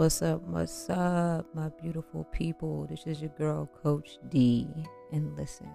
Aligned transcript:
What's 0.00 0.22
up? 0.22 0.40
What's 0.44 0.88
up, 0.88 1.44
my 1.54 1.68
beautiful 1.82 2.24
people? 2.32 2.86
This 2.88 3.06
is 3.06 3.20
your 3.20 3.32
girl, 3.36 3.70
Coach 3.82 4.16
D. 4.30 4.66
And 5.12 5.36
listen, 5.36 5.68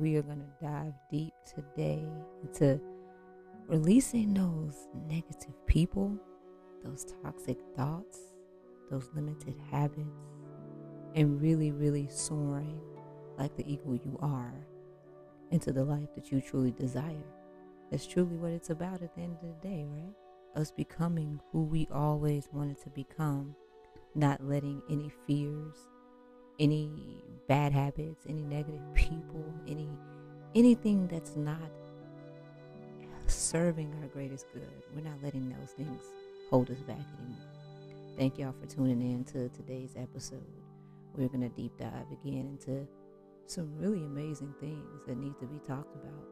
we 0.00 0.16
are 0.16 0.22
going 0.22 0.40
to 0.40 0.66
dive 0.66 0.94
deep 1.12 1.32
today 1.46 2.04
into 2.42 2.80
releasing 3.68 4.34
those 4.34 4.88
negative 5.06 5.64
people, 5.68 6.18
those 6.82 7.14
toxic 7.22 7.56
thoughts, 7.76 8.18
those 8.90 9.10
limited 9.14 9.54
habits, 9.70 10.10
and 11.14 11.40
really, 11.40 11.70
really 11.70 12.08
soaring 12.10 12.80
like 13.38 13.56
the 13.56 13.72
eagle 13.72 13.94
you 13.94 14.18
are 14.20 14.54
into 15.52 15.72
the 15.72 15.84
life 15.84 16.12
that 16.16 16.32
you 16.32 16.40
truly 16.40 16.72
desire. 16.72 17.32
That's 17.92 18.08
truly 18.08 18.34
what 18.38 18.50
it's 18.50 18.70
about 18.70 19.02
at 19.02 19.14
the 19.14 19.20
end 19.22 19.36
of 19.40 19.40
the 19.40 19.68
day, 19.68 19.86
right? 19.88 20.14
us 20.58 20.70
becoming 20.72 21.40
who 21.52 21.62
we 21.62 21.86
always 21.92 22.48
wanted 22.52 22.80
to 22.82 22.90
become, 22.90 23.54
not 24.14 24.42
letting 24.44 24.82
any 24.90 25.10
fears, 25.26 25.74
any 26.58 27.24
bad 27.48 27.72
habits, 27.72 28.26
any 28.28 28.42
negative 28.42 28.82
people, 28.94 29.44
any 29.66 29.88
anything 30.54 31.06
that's 31.08 31.36
not 31.36 31.70
serving 33.26 33.94
our 34.00 34.08
greatest 34.08 34.46
good. 34.52 34.82
We're 34.94 35.02
not 35.02 35.22
letting 35.22 35.48
those 35.48 35.72
things 35.72 36.02
hold 36.50 36.70
us 36.70 36.80
back 36.80 36.96
anymore. 36.96 37.46
Thank 38.16 38.38
y'all 38.38 38.54
for 38.58 38.66
tuning 38.66 39.00
in 39.00 39.24
to 39.26 39.48
today's 39.50 39.94
episode. 39.96 40.42
We're 41.14 41.28
going 41.28 41.42
to 41.42 41.48
deep 41.50 41.76
dive 41.78 42.06
again 42.12 42.58
into 42.58 42.86
some 43.46 43.76
really 43.76 44.04
amazing 44.04 44.54
things 44.60 45.02
that 45.06 45.16
need 45.16 45.38
to 45.40 45.46
be 45.46 45.58
talked 45.66 45.94
about. 45.94 46.26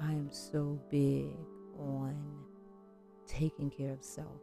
I 0.00 0.12
am 0.12 0.28
so 0.30 0.80
big 0.90 1.34
on 1.78 2.16
taking 3.26 3.70
care 3.70 3.92
of 3.92 4.02
self. 4.02 4.40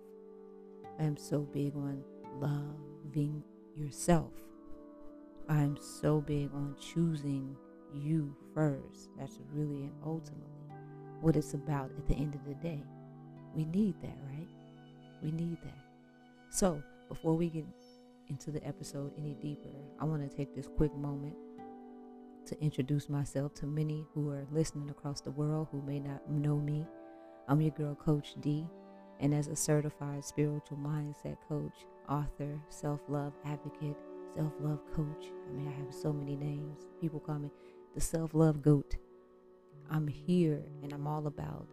I 1.00 1.04
am 1.04 1.18
so 1.18 1.40
big 1.40 1.76
on 1.76 2.04
loving 2.38 3.44
yourself. 3.76 4.32
I 5.48 5.62
am 5.62 5.78
so 5.82 6.22
big 6.22 6.50
on 6.54 6.76
choosing 6.80 7.56
you 7.94 8.36
first. 8.54 9.10
That's 9.18 9.40
really 9.52 9.84
and 9.84 9.94
ultimately 10.06 10.46
what 11.22 11.36
it's 11.36 11.54
about 11.54 11.92
at 11.98 12.08
the 12.08 12.16
end 12.16 12.36
of 12.36 12.46
the 12.46 12.54
day. 12.56 12.84
We 13.54 13.66
need 13.66 13.96
that, 14.02 14.18
right? 14.28 14.48
We 15.22 15.32
need 15.32 15.58
that. 15.64 15.78
So, 16.50 16.82
before 17.08 17.36
we 17.36 17.50
get 17.50 17.66
into 18.30 18.52
the 18.52 18.66
episode 18.66 19.12
any 19.18 19.34
deeper, 19.34 19.70
I 20.00 20.06
want 20.06 20.30
to 20.30 20.36
take 20.36 20.56
this 20.56 20.68
quick 20.78 20.96
moment 20.96 21.36
to 22.46 22.60
introduce 22.62 23.10
myself 23.10 23.54
to 23.56 23.66
many 23.66 24.06
who 24.14 24.30
are 24.30 24.46
listening 24.52 24.90
across 24.90 25.22
the 25.22 25.32
world 25.32 25.68
who 25.72 25.82
may 25.82 26.00
not 26.00 26.30
know 26.30 26.58
me. 26.58 26.86
I'm 27.48 27.62
your 27.62 27.72
girl, 27.72 27.96
Coach 27.96 28.36
D, 28.40 28.68
and 29.20 29.34
as 29.34 29.48
a 29.48 29.56
certified 29.56 30.24
spiritual 30.24 30.78
mindset 30.78 31.38
coach, 31.48 31.86
author, 32.10 32.60
self 32.70 33.00
love 33.08 33.34
advocate, 33.46 33.96
self 34.36 34.54
love 34.60 34.80
coach. 34.96 35.32
I 35.48 35.52
mean, 35.54 35.68
I 35.68 35.80
have 35.80 35.94
so 35.94 36.12
many 36.12 36.36
names. 36.36 36.88
People 37.00 37.20
call 37.20 37.40
me 37.40 37.52
the 37.96 38.02
self 38.02 38.34
love 38.34 38.62
goat. 38.62 38.96
I'm 39.92 40.08
here 40.08 40.64
and 40.84 40.94
I'm 40.94 41.08
all 41.08 41.28
about 41.28 41.68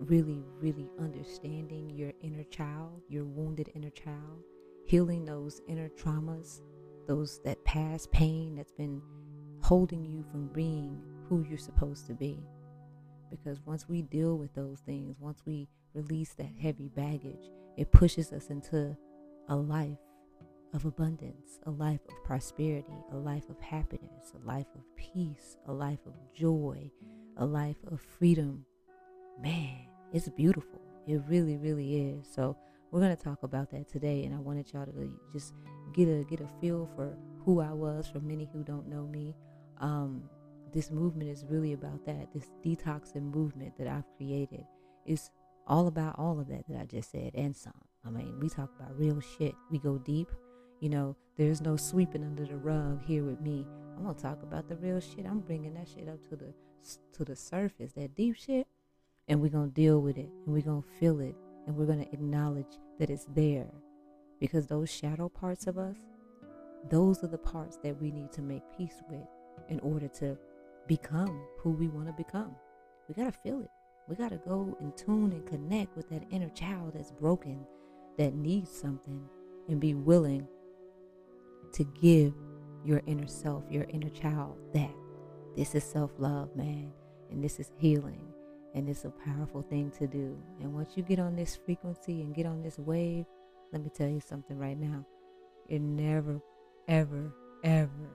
really, 0.00 0.42
really 0.60 0.90
understanding 0.98 1.90
your 1.90 2.12
inner 2.22 2.44
child, 2.44 3.02
your 3.08 3.24
wounded 3.24 3.70
inner 3.74 3.90
child, 3.90 4.42
healing 4.84 5.24
those 5.24 5.60
inner 5.68 5.88
traumas, 5.90 6.60
those 7.06 7.40
that 7.44 7.64
past 7.64 8.10
pain 8.10 8.56
that's 8.56 8.72
been 8.72 9.00
holding 9.62 10.04
you 10.04 10.24
from 10.30 10.48
being 10.48 11.00
who 11.28 11.44
you're 11.48 11.58
supposed 11.58 12.06
to 12.06 12.14
be. 12.14 12.38
Because 13.30 13.60
once 13.64 13.88
we 13.88 14.02
deal 14.02 14.36
with 14.36 14.54
those 14.54 14.80
things, 14.80 15.16
once 15.18 15.42
we 15.46 15.68
release 15.94 16.34
that 16.34 16.50
heavy 16.60 16.88
baggage, 16.88 17.50
it 17.76 17.92
pushes 17.92 18.32
us 18.32 18.48
into 18.48 18.96
a 19.48 19.56
life 19.56 19.98
of 20.74 20.84
abundance, 20.84 21.60
a 21.66 21.70
life 21.70 22.00
of 22.08 22.24
prosperity, 22.24 22.96
a 23.12 23.16
life 23.16 23.48
of 23.50 23.60
happiness, 23.60 24.32
a 24.34 24.46
life 24.46 24.66
of 24.74 24.82
peace, 24.96 25.56
a 25.66 25.72
life 25.72 25.98
of 26.06 26.14
joy, 26.34 26.90
a 27.36 27.44
life 27.44 27.76
of 27.90 28.00
freedom. 28.00 28.64
Man, 29.40 29.86
it's 30.12 30.28
beautiful. 30.30 30.80
It 31.06 31.20
really, 31.28 31.56
really 31.56 31.96
is. 31.96 32.26
So 32.32 32.56
we're 32.90 33.00
gonna 33.00 33.16
talk 33.16 33.42
about 33.42 33.70
that 33.72 33.88
today, 33.88 34.24
and 34.24 34.34
I 34.34 34.38
wanted 34.38 34.72
y'all 34.72 34.86
to 34.86 35.18
just 35.32 35.54
get 35.92 36.08
a 36.08 36.24
get 36.24 36.40
a 36.40 36.48
feel 36.60 36.88
for 36.94 37.16
who 37.44 37.60
I 37.60 37.72
was 37.72 38.06
for 38.06 38.20
many 38.20 38.48
who 38.52 38.62
don't 38.62 38.88
know 38.88 39.06
me. 39.06 39.34
Um, 39.78 40.22
this 40.72 40.90
movement 40.90 41.28
is 41.28 41.44
really 41.48 41.72
about 41.72 42.04
that. 42.06 42.32
This 42.32 42.50
detoxing 42.64 43.34
movement 43.34 43.76
that 43.78 43.88
I've 43.88 44.04
created 44.16 44.64
is 45.04 45.30
all 45.66 45.86
about 45.86 46.18
all 46.18 46.40
of 46.40 46.48
that 46.48 46.66
that 46.68 46.80
I 46.80 46.84
just 46.84 47.10
said 47.10 47.32
and 47.34 47.54
some. 47.56 47.72
I 48.04 48.10
mean, 48.10 48.38
we 48.40 48.48
talk 48.48 48.70
about 48.78 48.98
real 48.98 49.20
shit. 49.20 49.54
We 49.70 49.78
go 49.78 49.98
deep. 49.98 50.28
You 50.80 50.88
know, 50.88 51.16
there's 51.36 51.60
no 51.60 51.76
sweeping 51.76 52.24
under 52.24 52.44
the 52.44 52.56
rug 52.56 53.02
here 53.04 53.24
with 53.24 53.40
me. 53.40 53.66
I'm 53.96 54.04
gonna 54.04 54.18
talk 54.18 54.42
about 54.42 54.68
the 54.68 54.76
real 54.76 55.00
shit. 55.00 55.26
I'm 55.26 55.40
bringing 55.40 55.74
that 55.74 55.88
shit 55.88 56.08
up 56.08 56.22
to 56.28 56.36
the 56.36 56.52
to 57.12 57.24
the 57.24 57.36
surface, 57.36 57.92
that 57.92 58.16
deep 58.16 58.36
shit, 58.36 58.66
and 59.28 59.40
we're 59.40 59.50
gonna 59.50 59.68
deal 59.68 60.00
with 60.00 60.18
it, 60.18 60.28
and 60.44 60.52
we're 60.52 60.62
gonna 60.62 60.82
feel 60.98 61.20
it, 61.20 61.36
and 61.66 61.76
we're 61.76 61.86
gonna 61.86 62.08
acknowledge 62.12 62.78
that 62.98 63.08
it's 63.08 63.26
there, 63.36 63.70
because 64.40 64.66
those 64.66 64.90
shadow 64.90 65.28
parts 65.28 65.68
of 65.68 65.78
us, 65.78 65.96
those 66.90 67.22
are 67.22 67.28
the 67.28 67.38
parts 67.38 67.76
that 67.84 68.00
we 68.02 68.10
need 68.10 68.32
to 68.32 68.42
make 68.42 68.62
peace 68.76 69.00
with 69.08 69.28
in 69.68 69.78
order 69.80 70.08
to 70.08 70.36
become 70.88 71.40
who 71.58 71.70
we 71.70 71.86
want 71.86 72.08
to 72.08 72.12
become. 72.14 72.56
We 73.08 73.14
gotta 73.14 73.30
feel 73.30 73.60
it. 73.60 73.70
We 74.08 74.16
got 74.16 74.30
to 74.30 74.38
go 74.38 74.76
and 74.80 74.96
tune 74.96 75.30
and 75.32 75.46
connect 75.46 75.96
with 75.96 76.10
that 76.10 76.24
inner 76.30 76.48
child 76.50 76.94
that's 76.94 77.12
broken, 77.12 77.64
that 78.18 78.34
needs 78.34 78.70
something, 78.70 79.22
and 79.68 79.80
be 79.80 79.94
willing 79.94 80.46
to 81.72 81.84
give 81.84 82.34
your 82.84 83.02
inner 83.06 83.26
self, 83.26 83.64
your 83.70 83.84
inner 83.90 84.10
child 84.10 84.56
that. 84.74 84.90
This 85.56 85.74
is 85.74 85.84
self 85.84 86.10
love, 86.18 86.54
man. 86.56 86.92
And 87.30 87.42
this 87.42 87.60
is 87.60 87.70
healing. 87.78 88.26
And 88.74 88.88
it's 88.88 89.04
a 89.04 89.10
powerful 89.10 89.62
thing 89.62 89.90
to 89.98 90.06
do. 90.06 90.36
And 90.60 90.72
once 90.72 90.92
you 90.96 91.02
get 91.02 91.18
on 91.18 91.36
this 91.36 91.56
frequency 91.56 92.22
and 92.22 92.34
get 92.34 92.46
on 92.46 92.62
this 92.62 92.78
wave, 92.78 93.26
let 93.72 93.82
me 93.82 93.90
tell 93.94 94.08
you 94.08 94.20
something 94.20 94.58
right 94.58 94.78
now. 94.78 95.04
You're 95.68 95.80
never, 95.80 96.40
ever, 96.88 97.32
ever, 97.64 98.10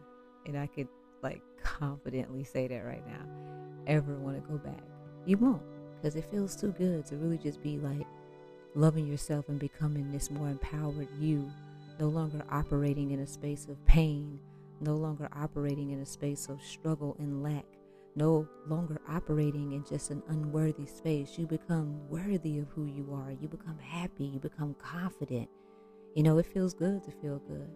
and 0.45 0.57
I 0.57 0.67
could 0.67 0.87
like 1.21 1.41
confidently 1.63 2.43
say 2.43 2.67
that 2.67 2.85
right 2.85 3.05
now, 3.07 3.25
ever 3.85 4.15
want 4.15 4.41
to 4.41 4.49
go 4.49 4.57
back. 4.57 4.83
You 5.25 5.37
won't 5.37 5.63
because 5.95 6.15
it 6.15 6.29
feels 6.29 6.55
too 6.55 6.71
good 6.71 7.05
to 7.07 7.17
really 7.17 7.37
just 7.37 7.61
be 7.61 7.77
like 7.77 8.05
loving 8.77 9.07
yourself 9.07 9.49
and 9.49 9.59
becoming 9.59 10.11
this 10.11 10.29
more 10.29 10.49
empowered 10.49 11.07
you, 11.19 11.51
no 11.99 12.07
longer 12.07 12.43
operating 12.51 13.11
in 13.11 13.19
a 13.21 13.27
space 13.27 13.65
of 13.67 13.83
pain, 13.85 14.39
no 14.81 14.93
longer 14.93 15.27
operating 15.33 15.91
in 15.91 15.99
a 16.01 16.05
space 16.05 16.47
of 16.47 16.61
struggle 16.61 17.15
and 17.17 17.41
lack, 17.41 17.65
no 18.15 18.47
longer 18.67 19.01
operating 19.09 19.71
in 19.71 19.83
just 19.83 20.11
an 20.11 20.21
unworthy 20.27 20.85
space. 20.85 21.37
You 21.37 21.47
become 21.47 22.07
worthy 22.07 22.59
of 22.59 22.67
who 22.69 22.85
you 22.85 23.11
are. 23.13 23.31
You 23.31 23.47
become 23.47 23.79
happy. 23.79 24.25
You 24.25 24.39
become 24.39 24.75
confident. 24.75 25.49
You 26.15 26.23
know, 26.23 26.37
it 26.37 26.45
feels 26.45 26.75
good 26.75 27.03
to 27.03 27.11
feel 27.11 27.39
good. 27.47 27.69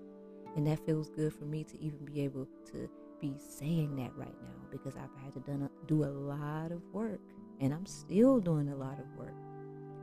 And 0.55 0.67
that 0.67 0.85
feels 0.85 1.09
good 1.09 1.33
for 1.33 1.45
me 1.45 1.63
to 1.63 1.81
even 1.81 2.05
be 2.05 2.21
able 2.21 2.47
to 2.71 2.89
be 3.19 3.35
saying 3.37 3.95
that 3.95 4.11
right 4.15 4.35
now 4.41 4.67
because 4.71 4.93
I've 4.95 5.23
had 5.23 5.33
to 5.33 5.39
done 5.39 5.69
do 5.87 6.03
a 6.03 6.05
lot 6.05 6.71
of 6.71 6.81
work 6.91 7.21
and 7.59 7.73
I'm 7.73 7.85
still 7.85 8.39
doing 8.39 8.69
a 8.69 8.75
lot 8.75 8.97
of 8.99 9.05
work, 9.17 9.35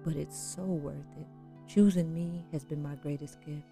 but 0.05 0.17
it's 0.17 0.39
so 0.39 0.63
worth 0.63 0.97
it. 1.19 1.27
Choosing 1.67 2.13
me 2.15 2.45
has 2.53 2.65
been 2.65 2.83
my 2.83 2.95
greatest 2.97 3.41
gift. 3.41 3.67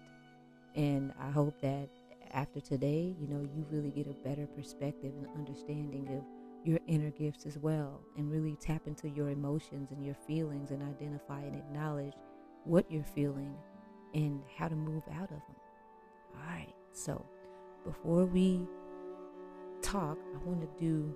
And 0.75 1.11
I 1.19 1.31
hope 1.31 1.59
that 1.61 1.89
after 2.31 2.59
today, 2.59 3.15
you 3.19 3.27
know, 3.27 3.41
you 3.41 3.65
really 3.71 3.91
get 3.91 4.07
a 4.07 4.27
better 4.27 4.45
perspective 4.47 5.13
and 5.17 5.27
understanding 5.35 6.07
of 6.15 6.23
your 6.63 6.79
inner 6.87 7.09
gifts 7.11 7.45
as 7.45 7.57
well 7.57 8.01
and 8.17 8.29
really 8.31 8.57
tap 8.59 8.81
into 8.87 9.09
your 9.09 9.29
emotions 9.29 9.91
and 9.91 10.05
your 10.05 10.15
feelings 10.27 10.71
and 10.71 10.83
identify 10.83 11.39
and 11.41 11.55
acknowledge 11.55 12.13
what 12.65 12.85
you're 12.91 13.03
feeling 13.03 13.55
and 14.13 14.41
how 14.57 14.67
to 14.67 14.75
move 14.75 15.03
out 15.13 15.23
of 15.23 15.29
them. 15.29 15.55
All 16.35 16.49
right. 16.49 16.73
So, 16.91 17.25
before 17.85 18.25
we 18.25 18.67
talk, 19.81 20.17
I 20.35 20.37
want 20.43 20.61
to 20.61 20.83
do 20.83 21.15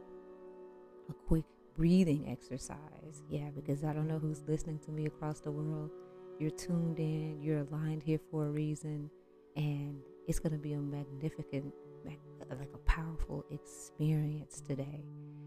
a 1.10 1.14
quick 1.28 1.44
breathing 1.76 2.30
exercise. 2.30 3.24
Yeah, 3.30 3.50
because 3.56 3.84
I 3.84 3.94
don't 3.94 4.08
know 4.08 4.20
who's 4.20 4.44
listening 4.48 4.80
to 4.86 4.92
me 4.92 5.06
across 5.06 5.40
the 5.40 5.52
world. 5.52 5.92
You're 6.40 6.52
tuned 6.52 7.00
in, 7.00 7.42
you're 7.42 7.60
aligned 7.60 8.04
here 8.04 8.20
for 8.32 8.48
a 8.48 8.50
reason, 8.50 9.10
and 9.56 10.02
it's 10.28 10.40
going 10.40 10.54
to 10.54 10.58
be 10.58 10.74
a 10.74 10.80
magnificent, 10.80 11.74
like 12.06 12.72
a 12.74 12.78
powerful 12.80 13.46
experience 13.52 14.62
today. 14.62 15.04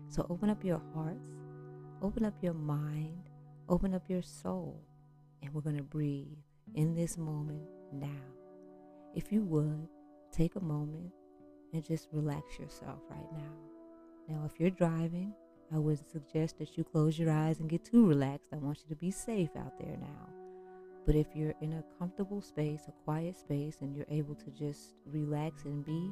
So 0.08 0.26
open 0.30 0.50
up 0.50 0.64
your 0.64 0.80
hearts, 0.94 1.28
open 2.02 2.24
up 2.24 2.34
your 2.42 2.54
mind, 2.54 3.30
open 3.68 3.94
up 3.94 4.08
your 4.08 4.22
soul, 4.22 4.80
and 5.42 5.52
we're 5.52 5.62
going 5.62 5.76
to 5.76 5.82
breathe 5.82 6.38
in 6.74 6.94
this 6.94 7.18
moment 7.18 7.62
now. 7.92 8.08
If 9.14 9.32
you 9.32 9.42
would, 9.42 9.88
take 10.32 10.56
a 10.56 10.60
moment 10.60 11.12
and 11.72 11.84
just 11.84 12.08
relax 12.12 12.58
yourself 12.58 13.00
right 13.08 13.32
now. 13.32 13.52
Now, 14.28 14.44
if 14.44 14.58
you're 14.58 14.70
driving, 14.70 15.32
I 15.72 15.78
wouldn't 15.78 16.10
suggest 16.10 16.58
that 16.58 16.76
you 16.76 16.84
close 16.84 17.18
your 17.18 17.30
eyes 17.30 17.60
and 17.60 17.68
get 17.68 17.84
too 17.84 18.06
relaxed. 18.06 18.48
I 18.52 18.56
want 18.56 18.78
you 18.78 18.88
to 18.88 19.00
be 19.00 19.10
safe 19.10 19.50
out 19.56 19.78
there 19.78 19.96
now. 20.00 20.28
But 21.06 21.16
if 21.16 21.26
you're 21.34 21.54
in 21.60 21.74
a 21.74 21.84
comfortable 21.98 22.40
space, 22.40 22.82
a 22.88 22.92
quiet 23.04 23.36
space, 23.36 23.78
and 23.80 23.94
you're 23.94 24.06
able 24.08 24.34
to 24.36 24.50
just 24.50 24.94
relax 25.06 25.64
and 25.64 25.84
be, 25.84 26.10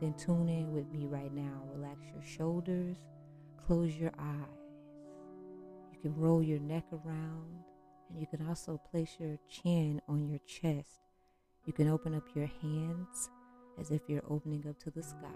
then 0.00 0.14
tune 0.14 0.48
in 0.48 0.72
with 0.72 0.90
me 0.92 1.06
right 1.06 1.32
now. 1.32 1.62
Relax 1.72 2.00
your 2.12 2.24
shoulders, 2.24 2.96
close 3.66 3.94
your 3.94 4.12
eyes. 4.18 4.62
You 5.92 5.98
can 6.00 6.16
roll 6.16 6.42
your 6.42 6.58
neck 6.58 6.84
around, 6.92 7.64
and 8.10 8.20
you 8.20 8.26
can 8.26 8.46
also 8.48 8.80
place 8.90 9.16
your 9.20 9.38
chin 9.48 10.00
on 10.08 10.26
your 10.28 10.40
chest. 10.46 11.00
You 11.64 11.72
can 11.72 11.88
open 11.88 12.14
up 12.14 12.24
your 12.34 12.50
hands 12.60 13.30
as 13.78 13.90
if 13.92 14.02
you're 14.08 14.24
opening 14.28 14.66
up 14.68 14.78
to 14.80 14.90
the 14.90 15.02
sky 15.02 15.28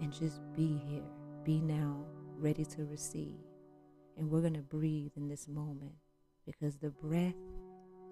and 0.00 0.12
just 0.12 0.40
be 0.54 0.80
here. 0.88 1.02
Be 1.44 1.60
now, 1.60 2.04
ready 2.38 2.64
to 2.64 2.84
receive. 2.84 3.36
And 4.16 4.30
we're 4.30 4.40
going 4.40 4.54
to 4.54 4.62
breathe 4.62 5.12
in 5.16 5.28
this 5.28 5.46
moment 5.46 5.92
because 6.44 6.76
the 6.76 6.90
breath 6.90 7.34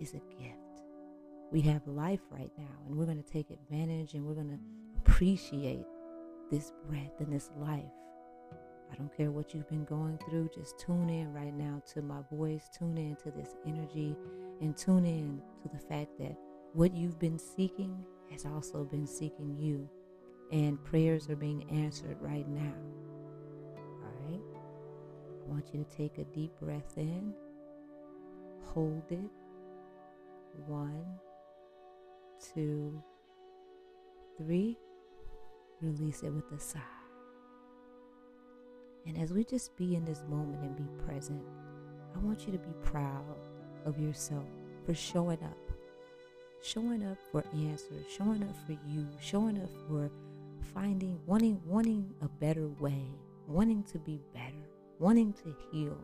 is 0.01 0.15
a 0.15 0.41
gift. 0.41 0.59
We 1.51 1.61
have 1.63 1.87
life 1.87 2.21
right 2.31 2.51
now, 2.59 2.77
and 2.87 2.97
we're 2.97 3.07
going 3.07 3.23
to 3.23 3.33
take 3.33 3.51
advantage 3.51 4.15
and 4.15 4.25
we're 4.25 4.35
going 4.35 4.51
to 4.51 4.59
appreciate 4.99 5.87
this 6.51 6.73
breath 6.89 7.21
and 7.21 7.33
this 7.33 7.51
life. 7.57 7.85
I 8.91 8.95
don't 8.95 9.17
care 9.17 9.31
what 9.31 9.53
you've 9.55 9.69
been 9.69 9.85
going 9.85 10.19
through, 10.19 10.51
just 10.55 10.79
tune 10.79 11.11
in 11.11 11.33
right 11.33 11.55
now 11.55 11.83
to 11.93 12.03
my 12.03 12.21
voice, 12.31 12.69
tune 12.77 12.97
in 12.99 13.17
to 13.17 13.31
this 13.31 13.57
energy, 13.67 14.17
and 14.61 14.77
tune 14.77 15.05
in 15.05 15.41
to 15.63 15.69
the 15.69 15.79
fact 15.79 16.19
that 16.19 16.37
what 16.73 16.95
you've 16.95 17.19
been 17.19 17.39
seeking 17.39 18.05
has 18.31 18.45
also 18.45 18.85
been 18.85 19.07
seeking 19.07 19.57
you, 19.59 19.89
and 20.53 20.83
prayers 20.85 21.29
are 21.29 21.37
being 21.37 21.69
answered 21.71 22.17
right 22.21 22.49
now. 22.49 22.75
Want 25.57 25.73
you 25.73 25.83
to 25.83 25.97
take 25.97 26.19
a 26.19 26.25
deep 26.35 26.53
breath 26.61 26.99
in, 26.99 27.33
hold 28.63 29.05
it. 29.09 29.31
One, 30.67 31.07
two, 32.53 33.03
three. 34.37 34.77
Release 35.81 36.23
it 36.25 36.29
with 36.29 36.53
a 36.53 36.61
sigh. 36.61 36.79
And 39.07 39.17
as 39.17 39.33
we 39.33 39.45
just 39.45 39.75
be 39.79 39.95
in 39.95 40.05
this 40.05 40.25
moment 40.29 40.63
and 40.63 40.77
be 40.77 41.05
present, 41.07 41.41
I 42.15 42.19
want 42.19 42.45
you 42.45 42.53
to 42.53 42.59
be 42.59 42.75
proud 42.83 43.25
of 43.87 43.99
yourself 43.99 44.45
for 44.85 44.93
showing 44.93 45.43
up. 45.43 45.71
Showing 46.63 47.03
up 47.03 47.17
for 47.33 47.43
answers, 47.55 48.05
showing 48.15 48.43
up 48.43 48.57
for 48.67 48.73
you, 48.87 49.09
showing 49.23 49.63
up 49.63 49.71
for 49.89 50.11
finding 50.75 51.19
wanting 51.25 51.63
wanting 51.65 52.13
a 52.21 52.29
better 52.29 52.69
way, 52.79 53.07
wanting 53.49 53.83
to 53.85 53.99
be 53.99 54.21
better, 54.35 54.69
wanting 54.99 55.33
to 55.35 55.55
heal, 55.71 55.99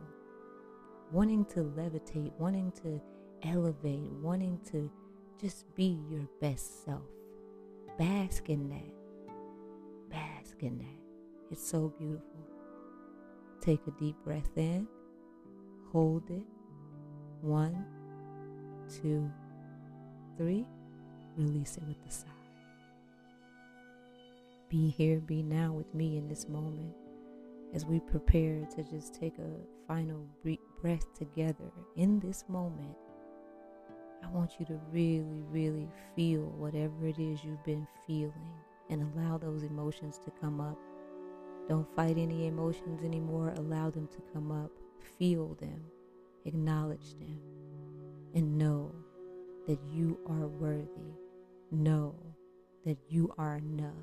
wanting 1.11 1.45
to 1.45 1.61
levitate, 1.61 2.31
wanting 2.37 2.71
to 2.83 3.01
elevate, 3.43 4.11
wanting 4.21 4.59
to 4.71 4.89
just 5.41 5.73
be 5.75 5.99
your 6.09 6.27
best 6.39 6.85
self. 6.85 7.01
Bask 7.97 8.49
in 8.49 8.69
that. 8.69 8.93
Bask 10.09 10.61
in 10.61 10.77
that. 10.77 11.51
It's 11.51 11.67
so 11.67 11.93
beautiful. 11.97 12.47
Take 13.61 13.81
a 13.87 13.91
deep 13.91 14.15
breath 14.23 14.57
in, 14.57 14.87
hold 15.91 16.29
it. 16.29 16.43
One, 17.41 17.85
two, 19.01 19.29
three. 20.37 20.65
Release 21.35 21.77
it 21.77 21.83
with 21.87 21.97
a 22.07 22.11
sigh. 22.11 22.27
Be 24.69 24.89
here, 24.89 25.19
be 25.19 25.41
now 25.41 25.71
with 25.73 25.93
me 25.95 26.17
in 26.17 26.27
this 26.27 26.47
moment 26.47 26.93
as 27.73 27.85
we 27.85 27.99
prepare 27.99 28.65
to 28.75 28.83
just 28.83 29.13
take 29.13 29.37
a 29.39 29.87
final 29.87 30.25
breath 30.81 31.13
together 31.13 31.71
in 31.95 32.19
this 32.19 32.45
moment. 32.47 32.95
I 34.23 34.29
want 34.29 34.53
you 34.59 34.65
to 34.67 34.79
really, 34.91 35.43
really 35.49 35.89
feel 36.15 36.43
whatever 36.57 37.07
it 37.07 37.19
is 37.19 37.43
you've 37.43 37.63
been 37.65 37.87
feeling 38.07 38.33
and 38.89 39.01
allow 39.01 39.37
those 39.37 39.63
emotions 39.63 40.19
to 40.19 40.31
come 40.39 40.61
up 40.61 40.77
don't 41.69 41.87
fight 41.95 42.17
any 42.17 42.47
emotions 42.47 43.03
anymore. 43.03 43.53
Allow 43.57 43.89
them 43.89 44.07
to 44.07 44.21
come 44.33 44.51
up. 44.51 44.71
Feel 45.17 45.55
them. 45.55 45.81
Acknowledge 46.45 47.13
them. 47.19 47.39
And 48.35 48.57
know 48.57 48.93
that 49.67 49.79
you 49.89 50.19
are 50.27 50.47
worthy. 50.47 51.13
Know 51.71 52.15
that 52.85 52.97
you 53.07 53.33
are 53.37 53.55
enough. 53.55 53.93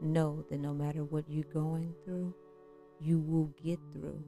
Know 0.00 0.44
that 0.50 0.60
no 0.60 0.72
matter 0.72 1.02
what 1.02 1.24
you're 1.28 1.52
going 1.52 1.92
through, 2.04 2.32
you 3.04 3.18
will 3.18 3.52
get 3.62 3.78
through. 3.92 4.24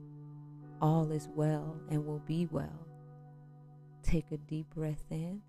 All 0.81 1.11
is 1.11 1.27
well 1.35 1.79
and 1.89 2.05
will 2.05 2.21
be 2.27 2.47
well. 2.51 2.85
Take 4.03 4.31
a 4.31 4.37
deep 4.37 4.69
breath 4.75 5.03
in. 5.09 5.41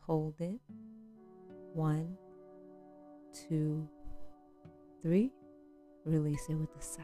Hold 0.00 0.40
it. 0.40 0.58
One, 1.74 2.16
two, 3.48 3.86
three 5.02 5.32
release 6.06 6.46
it 6.48 6.54
with 6.54 6.74
a 6.78 6.82
sigh. 6.82 7.02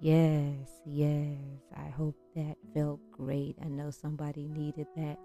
Yes, 0.00 0.82
yes. 0.84 1.38
I 1.76 1.88
hope 1.88 2.16
that 2.34 2.56
felt 2.74 3.00
great. 3.12 3.56
I 3.62 3.68
know 3.68 3.90
somebody 3.90 4.48
needed 4.48 4.86
that. 4.96 5.18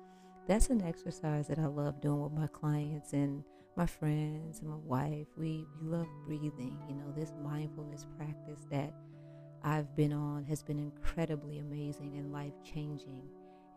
That's 0.48 0.70
an 0.70 0.82
exercise 0.84 1.48
that 1.48 1.60
I 1.60 1.66
love 1.66 2.02
doing 2.02 2.22
with 2.22 2.34
my 2.34 2.48
clients 2.48 3.14
and 3.14 3.44
my 3.76 3.86
friends 3.86 4.60
and 4.60 4.70
my 4.70 4.78
wife. 4.78 5.28
We, 5.38 5.66
we 5.82 5.88
love 5.88 6.08
breathing. 6.26 6.78
You 6.88 6.96
know, 6.96 7.14
this 7.16 7.34
mindfulness 7.44 8.06
practice 8.18 8.66
that 8.72 8.94
I've 9.64 9.96
been 9.96 10.14
on 10.14 10.44
has 10.46 10.64
been 10.64 10.80
incredibly 10.80 11.60
amazing 11.60 12.18
and 12.18 12.32
life 12.32 12.54
changing. 12.64 13.24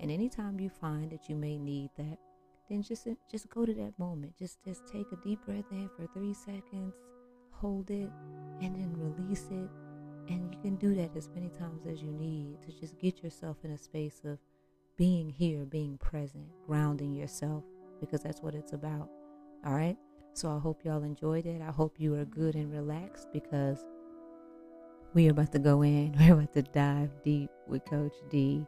And 0.00 0.10
anytime 0.10 0.58
you 0.58 0.68
find 0.68 1.10
that 1.10 1.28
you 1.28 1.36
may 1.36 1.58
need 1.58 1.90
that, 1.96 2.18
then 2.68 2.82
just 2.82 3.06
just 3.30 3.48
go 3.50 3.66
to 3.66 3.74
that 3.74 3.98
moment. 3.98 4.36
Just 4.38 4.64
just 4.64 4.86
take 4.86 5.06
a 5.12 5.16
deep 5.24 5.44
breath 5.44 5.64
in 5.70 5.88
for 5.96 6.06
three 6.14 6.34
seconds 6.34 6.94
hold 7.62 7.90
it 7.90 8.10
and 8.60 8.74
then 8.74 8.92
release 8.96 9.46
it. 9.50 9.70
And 10.28 10.52
you 10.52 10.60
can 10.60 10.76
do 10.76 10.94
that 10.96 11.16
as 11.16 11.28
many 11.34 11.48
times 11.48 11.86
as 11.86 12.02
you 12.02 12.10
need 12.10 12.60
to 12.62 12.72
just 12.78 12.98
get 12.98 13.22
yourself 13.22 13.56
in 13.64 13.70
a 13.70 13.78
space 13.78 14.20
of 14.24 14.38
being 14.96 15.30
here, 15.30 15.64
being 15.64 15.96
present, 15.98 16.44
grounding 16.66 17.14
yourself, 17.14 17.64
because 18.00 18.20
that's 18.22 18.42
what 18.42 18.54
it's 18.54 18.72
about. 18.72 19.08
All 19.64 19.74
right? 19.74 19.96
So 20.34 20.50
I 20.50 20.58
hope 20.58 20.84
y'all 20.84 21.02
enjoyed 21.02 21.46
it. 21.46 21.60
I 21.60 21.70
hope 21.70 21.96
you 21.98 22.14
are 22.14 22.24
good 22.24 22.54
and 22.54 22.72
relaxed 22.72 23.28
because 23.32 23.84
we 25.14 25.28
are 25.28 25.32
about 25.32 25.52
to 25.52 25.58
go 25.58 25.82
in. 25.82 26.14
We're 26.18 26.34
about 26.34 26.52
to 26.54 26.62
dive 26.62 27.10
deep 27.22 27.50
with 27.66 27.84
Coach 27.84 28.14
D 28.30 28.66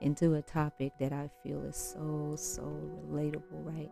into 0.00 0.34
a 0.34 0.42
topic 0.42 0.92
that 0.98 1.12
I 1.12 1.30
feel 1.42 1.62
is 1.64 1.76
so, 1.76 2.34
so 2.36 2.62
relatable, 3.08 3.42
right? 3.50 3.90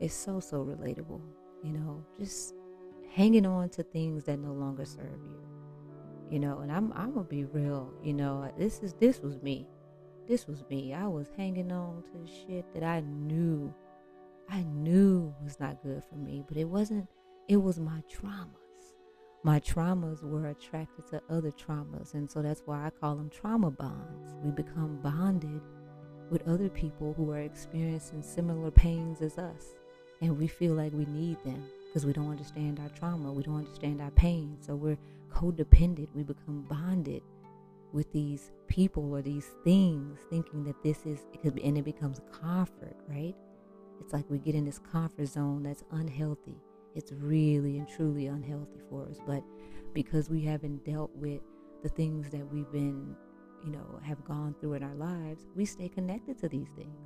It's 0.00 0.14
so, 0.14 0.40
so 0.40 0.64
relatable. 0.64 1.20
You 1.62 1.72
know, 1.72 2.04
just 2.18 2.54
hanging 3.12 3.46
on 3.46 3.68
to 3.70 3.82
things 3.82 4.24
that 4.24 4.38
no 4.38 4.52
longer 4.52 4.84
serve 4.84 5.20
you. 5.24 5.40
You 6.30 6.38
know, 6.40 6.60
and 6.60 6.72
I'm 6.72 6.92
I'm 6.94 7.12
gonna 7.12 7.24
be 7.24 7.44
real. 7.44 7.92
You 8.02 8.14
know, 8.14 8.50
this 8.58 8.82
is 8.82 8.94
this 8.94 9.20
was 9.20 9.40
me. 9.42 9.68
This 10.26 10.46
was 10.46 10.64
me. 10.70 10.94
I 10.94 11.06
was 11.06 11.28
hanging 11.36 11.70
on 11.70 12.02
to 12.12 12.26
shit 12.26 12.64
that 12.74 12.82
I 12.82 13.00
knew, 13.00 13.72
I 14.48 14.62
knew 14.62 15.34
was 15.42 15.58
not 15.58 15.82
good 15.82 16.02
for 16.04 16.16
me, 16.16 16.44
but 16.46 16.56
it 16.56 16.64
wasn't. 16.64 17.08
It 17.48 17.56
was 17.56 17.78
my 17.78 18.02
traumas. 18.10 18.48
My 19.42 19.60
traumas 19.60 20.22
were 20.22 20.48
attracted 20.48 21.06
to 21.08 21.22
other 21.28 21.50
traumas, 21.50 22.14
and 22.14 22.30
so 22.30 22.40
that's 22.40 22.62
why 22.64 22.86
I 22.86 22.90
call 22.90 23.16
them 23.16 23.30
trauma 23.30 23.70
bonds. 23.70 24.34
We 24.42 24.50
become 24.50 25.00
bonded 25.02 25.60
with 26.30 26.48
other 26.48 26.70
people 26.70 27.12
who 27.14 27.30
are 27.30 27.40
experiencing 27.40 28.22
similar 28.22 28.70
pains 28.70 29.20
as 29.20 29.36
us, 29.36 29.74
and 30.22 30.38
we 30.38 30.46
feel 30.46 30.74
like 30.74 30.92
we 30.92 31.04
need 31.06 31.36
them 31.44 31.62
because 31.86 32.06
we 32.06 32.12
don't 32.12 32.30
understand 32.30 32.80
our 32.80 32.88
trauma, 32.88 33.32
we 33.32 33.42
don't 33.42 33.58
understand 33.58 34.00
our 34.00 34.10
pain. 34.12 34.56
So 34.60 34.74
we're 34.74 34.98
codependent, 35.30 36.08
we 36.14 36.22
become 36.22 36.62
bonded 36.68 37.22
with 37.92 38.10
these 38.12 38.50
people 38.66 39.12
or 39.14 39.22
these 39.22 39.46
things, 39.62 40.18
thinking 40.30 40.64
that 40.64 40.82
this 40.82 41.06
is, 41.06 41.20
and 41.44 41.78
it 41.78 41.84
becomes 41.84 42.20
comfort, 42.32 42.96
right? 43.08 43.36
It's 44.04 44.12
like 44.12 44.28
we 44.28 44.38
get 44.38 44.54
in 44.54 44.64
this 44.64 44.78
comfort 44.78 45.26
zone 45.26 45.62
that's 45.62 45.82
unhealthy. 45.90 46.56
It's 46.94 47.10
really 47.12 47.78
and 47.78 47.88
truly 47.88 48.26
unhealthy 48.26 48.80
for 48.88 49.06
us. 49.08 49.18
But 49.26 49.42
because 49.92 50.30
we 50.30 50.42
haven't 50.42 50.84
dealt 50.84 51.10
with 51.16 51.40
the 51.82 51.88
things 51.88 52.28
that 52.30 52.46
we've 52.52 52.70
been, 52.70 53.16
you 53.64 53.72
know, 53.72 53.98
have 54.04 54.24
gone 54.24 54.54
through 54.60 54.74
in 54.74 54.82
our 54.82 54.94
lives, 54.94 55.46
we 55.56 55.64
stay 55.64 55.88
connected 55.88 56.38
to 56.38 56.48
these 56.48 56.68
things. 56.76 57.00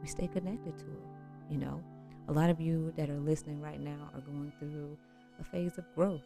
We 0.00 0.06
stay 0.06 0.28
connected 0.28 0.78
to 0.78 0.84
it, 0.84 1.50
you 1.50 1.58
know 1.58 1.82
a 2.28 2.32
lot 2.32 2.50
of 2.50 2.60
you 2.60 2.92
that 2.96 3.10
are 3.10 3.20
listening 3.20 3.60
right 3.60 3.80
now 3.80 4.10
are 4.14 4.20
going 4.20 4.52
through 4.58 4.96
a 5.40 5.44
phase 5.44 5.76
of 5.78 5.84
growth. 5.94 6.22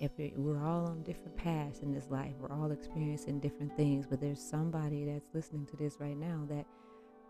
If 0.00 0.12
we're 0.36 0.62
all 0.62 0.86
on 0.86 1.02
different 1.02 1.36
paths 1.36 1.80
in 1.80 1.92
this 1.92 2.08
life, 2.10 2.32
we're 2.38 2.52
all 2.52 2.70
experiencing 2.70 3.40
different 3.40 3.74
things, 3.76 4.06
but 4.06 4.20
there's 4.20 4.40
somebody 4.40 5.04
that's 5.04 5.28
listening 5.34 5.66
to 5.66 5.76
this 5.76 5.96
right 5.98 6.16
now 6.16 6.46
that 6.48 6.66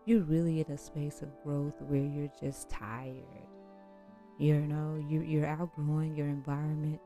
you're 0.05 0.23
really 0.23 0.61
in 0.61 0.71
a 0.71 0.77
space 0.77 1.21
of 1.21 1.29
growth 1.43 1.75
where 1.81 2.03
you're 2.03 2.31
just 2.39 2.69
tired. 2.69 3.15
You 4.37 4.61
know, 4.61 5.03
you, 5.07 5.21
you're 5.21 5.47
outgrowing 5.47 6.15
your 6.15 6.27
environment. 6.27 6.99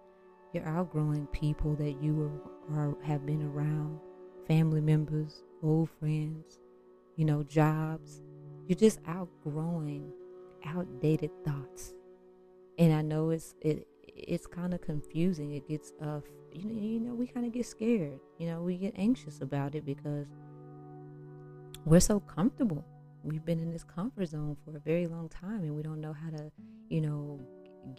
You're 0.54 0.68
outgrowing 0.68 1.28
people 1.28 1.76
that 1.76 2.02
you 2.02 2.32
are, 2.72 2.78
are 2.78 2.98
have 3.04 3.26
been 3.26 3.44
around, 3.44 4.00
family 4.48 4.80
members, 4.80 5.44
old 5.62 5.90
friends, 6.00 6.60
you 7.18 7.26
know, 7.26 7.44
jobs. 7.44 8.22
You're 8.68 8.78
just 8.78 9.00
outgrowing 9.06 10.14
outdated 10.66 11.32
thoughts. 11.44 11.94
And 12.78 12.94
I 12.94 13.02
know 13.02 13.32
it's 13.32 13.54
it 13.62 13.88
it's 14.06 14.48
kind 14.48 14.74
of 14.74 14.82
confusing. 14.82 15.52
It 15.52 15.68
gets 15.68 15.92
uh 16.02 16.22
you 16.54 16.70
know, 16.70 16.82
you 16.82 17.00
know 17.02 17.14
we 17.14 17.28
kind 17.28 17.46
of 17.46 17.52
get 17.52 17.66
scared. 17.66 18.20
You 18.38 18.48
know, 18.48 18.62
we 18.62 18.78
get 18.78 18.94
anxious 18.98 19.42
about 19.42 19.76
it 19.76 19.86
because 19.86 20.28
we're 21.86 22.00
so 22.00 22.20
comfortable. 22.20 22.84
We've 23.24 23.46
been 23.46 23.60
in 23.60 23.72
this 23.72 23.84
comfort 23.84 24.28
zone 24.28 24.58
for 24.66 24.76
a 24.76 24.80
very 24.80 25.08
long 25.08 25.30
time 25.30 25.62
and 25.62 25.76
we 25.76 25.84
don't 25.84 26.02
know 26.02 26.14
how 26.14 26.32
to, 26.32 26.52
you 26.90 27.02
know, 27.02 27.40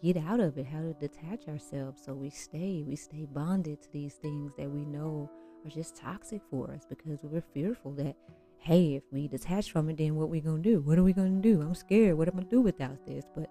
get 0.03 0.17
out 0.17 0.41
of 0.41 0.59
it, 0.59 0.67
how 0.67 0.81
to 0.81 0.93
detach 0.95 1.49
ourselves. 1.49 2.03
So 2.05 2.13
we 2.13 2.31
stay, 2.31 2.83
we 2.87 2.97
stay 2.97 3.27
bonded 3.33 3.81
to 3.83 3.93
these 3.93 4.15
things 4.15 4.53
that 4.59 4.69
we 4.69 4.85
know 4.85 5.31
are 5.65 5.71
just 5.71 5.97
toxic 5.97 6.43
for 6.51 6.71
us 6.73 6.85
because 6.89 7.21
we're 7.23 7.43
fearful 7.55 7.93
that, 7.93 8.17
hey, 8.59 8.95
if 8.95 9.05
we 9.13 9.29
detach 9.29 9.71
from 9.71 9.89
it, 9.89 9.99
then 9.99 10.17
what 10.17 10.29
we 10.29 10.41
gonna 10.41 10.63
do? 10.63 10.81
What 10.81 10.99
are 10.99 11.05
we 11.05 11.13
gonna 11.13 11.41
do? 11.41 11.61
I'm 11.61 11.75
scared. 11.75 12.19
What 12.19 12.29
am 12.29 12.35
I 12.35 12.39
gonna 12.39 12.51
do 12.51 12.61
without 12.61 13.07
this? 13.07 13.25
But 13.37 13.49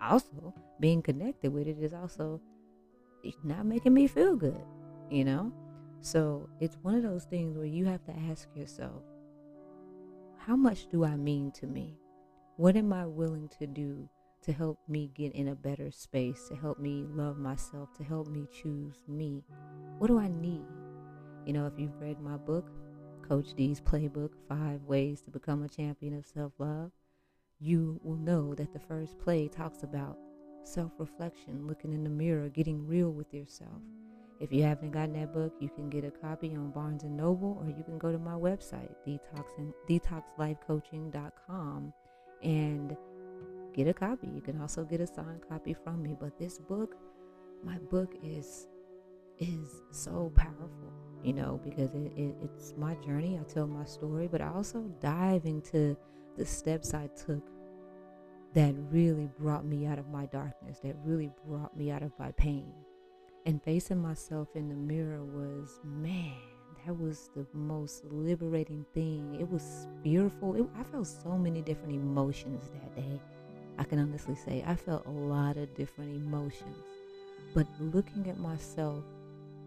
also 0.00 0.54
being 0.78 1.02
connected 1.02 1.52
with 1.52 1.66
it 1.66 1.78
is 1.80 1.92
also 1.92 2.40
not 3.42 3.66
making 3.66 3.94
me 3.94 4.06
feel 4.06 4.36
good, 4.36 4.60
you 5.10 5.24
know? 5.24 5.52
So 6.00 6.48
it's 6.60 6.76
one 6.82 6.94
of 6.94 7.02
those 7.02 7.24
things 7.24 7.56
where 7.56 7.66
you 7.66 7.84
have 7.86 8.04
to 8.06 8.12
ask 8.30 8.48
yourself, 8.56 9.02
how 10.46 10.56
much 10.56 10.88
do 10.88 11.04
I 11.04 11.16
mean 11.16 11.52
to 11.52 11.66
me? 11.68 11.96
What 12.56 12.74
am 12.74 12.92
I 12.92 13.06
willing 13.06 13.48
to 13.60 13.66
do 13.66 14.08
to 14.42 14.52
help 14.52 14.80
me 14.88 15.08
get 15.14 15.32
in 15.34 15.48
a 15.48 15.54
better 15.54 15.92
space, 15.92 16.48
to 16.48 16.56
help 16.56 16.80
me 16.80 17.04
love 17.08 17.38
myself, 17.38 17.92
to 17.94 18.02
help 18.02 18.26
me 18.26 18.48
choose 18.52 19.04
me? 19.06 19.44
What 19.98 20.08
do 20.08 20.18
I 20.18 20.26
need? 20.26 20.66
You 21.46 21.52
know, 21.52 21.66
if 21.66 21.74
you've 21.78 22.00
read 22.00 22.20
my 22.20 22.36
book, 22.36 22.72
Coach 23.28 23.54
D's 23.54 23.80
Playbook 23.80 24.30
Five 24.48 24.82
Ways 24.82 25.22
to 25.22 25.30
Become 25.30 25.62
a 25.62 25.68
Champion 25.68 26.18
of 26.18 26.26
Self 26.26 26.52
Love, 26.58 26.90
you 27.60 28.00
will 28.02 28.16
know 28.16 28.52
that 28.56 28.72
the 28.72 28.80
first 28.80 29.20
play 29.20 29.46
talks 29.46 29.84
about 29.84 30.18
self 30.64 30.90
reflection, 30.98 31.68
looking 31.68 31.92
in 31.92 32.02
the 32.02 32.10
mirror, 32.10 32.48
getting 32.48 32.84
real 32.84 33.10
with 33.10 33.32
yourself. 33.32 33.80
If 34.42 34.52
you 34.52 34.64
haven't 34.64 34.90
gotten 34.90 35.12
that 35.20 35.32
book, 35.32 35.54
you 35.60 35.68
can 35.68 35.88
get 35.88 36.04
a 36.04 36.10
copy 36.10 36.56
on 36.56 36.72
Barnes 36.72 37.04
and 37.04 37.16
Noble, 37.16 37.62
or 37.62 37.68
you 37.68 37.84
can 37.84 37.96
go 37.96 38.10
to 38.10 38.18
my 38.18 38.32
website, 38.32 38.90
detoxing, 39.06 39.72
detoxlifecoaching.com, 39.88 41.92
and 42.42 42.96
get 43.72 43.86
a 43.86 43.94
copy. 43.94 44.26
You 44.34 44.40
can 44.40 44.60
also 44.60 44.82
get 44.82 45.00
a 45.00 45.06
signed 45.06 45.44
copy 45.48 45.76
from 45.84 46.02
me. 46.02 46.16
But 46.18 46.40
this 46.40 46.58
book, 46.58 46.96
my 47.62 47.78
book 47.78 48.16
is 48.20 48.66
is 49.38 49.80
so 49.92 50.32
powerful, 50.34 50.92
you 51.22 51.34
know, 51.34 51.60
because 51.64 51.94
it, 51.94 52.10
it, 52.16 52.34
it's 52.42 52.74
my 52.76 52.96
journey. 52.96 53.38
I 53.40 53.44
tell 53.44 53.68
my 53.68 53.84
story, 53.84 54.26
but 54.26 54.40
I 54.40 54.48
also 54.48 54.80
dive 55.00 55.44
into 55.44 55.96
the 56.36 56.44
steps 56.44 56.94
I 56.94 57.06
took 57.14 57.44
that 58.54 58.74
really 58.90 59.30
brought 59.38 59.64
me 59.64 59.86
out 59.86 60.00
of 60.00 60.08
my 60.08 60.26
darkness, 60.26 60.80
that 60.80 60.96
really 61.04 61.30
brought 61.46 61.76
me 61.76 61.92
out 61.92 62.02
of 62.02 62.10
my 62.18 62.32
pain. 62.32 62.72
And 63.44 63.62
facing 63.62 64.00
myself 64.00 64.48
in 64.54 64.68
the 64.68 64.74
mirror 64.74 65.24
was, 65.24 65.80
man, 65.84 66.36
that 66.86 66.96
was 66.96 67.30
the 67.34 67.46
most 67.52 68.04
liberating 68.04 68.84
thing. 68.94 69.36
It 69.40 69.50
was 69.50 69.86
fearful. 70.04 70.54
It, 70.54 70.66
I 70.78 70.84
felt 70.84 71.06
so 71.06 71.36
many 71.36 71.60
different 71.60 71.92
emotions 71.92 72.70
that 72.70 72.94
day. 72.94 73.20
I 73.78 73.84
can 73.84 73.98
honestly 73.98 74.36
say 74.36 74.62
I 74.66 74.76
felt 74.76 75.06
a 75.06 75.10
lot 75.10 75.56
of 75.56 75.74
different 75.74 76.14
emotions. 76.14 76.76
But 77.54 77.66
looking 77.80 78.28
at 78.28 78.38
myself, 78.38 79.04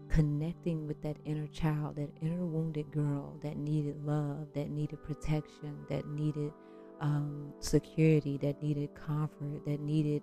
connecting 0.08 0.86
with 0.86 1.02
that 1.02 1.16
inner 1.24 1.46
child, 1.48 1.96
that 1.96 2.10
inner 2.22 2.44
wounded 2.44 2.90
girl 2.92 3.36
that 3.42 3.56
needed 3.56 4.04
love, 4.04 4.46
that 4.54 4.70
needed 4.70 5.02
protection, 5.02 5.76
that 5.90 6.06
needed 6.08 6.52
um, 7.00 7.52
security, 7.60 8.38
that 8.38 8.62
needed 8.62 8.90
comfort, 8.94 9.64
that 9.66 9.80
needed 9.80 10.22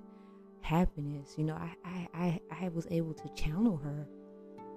happiness. 0.63 1.35
You 1.37 1.43
know, 1.45 1.55
I, 1.55 1.75
I, 1.85 2.07
I, 2.13 2.41
I 2.65 2.69
was 2.69 2.87
able 2.89 3.13
to 3.13 3.29
channel 3.35 3.77
her, 3.77 4.07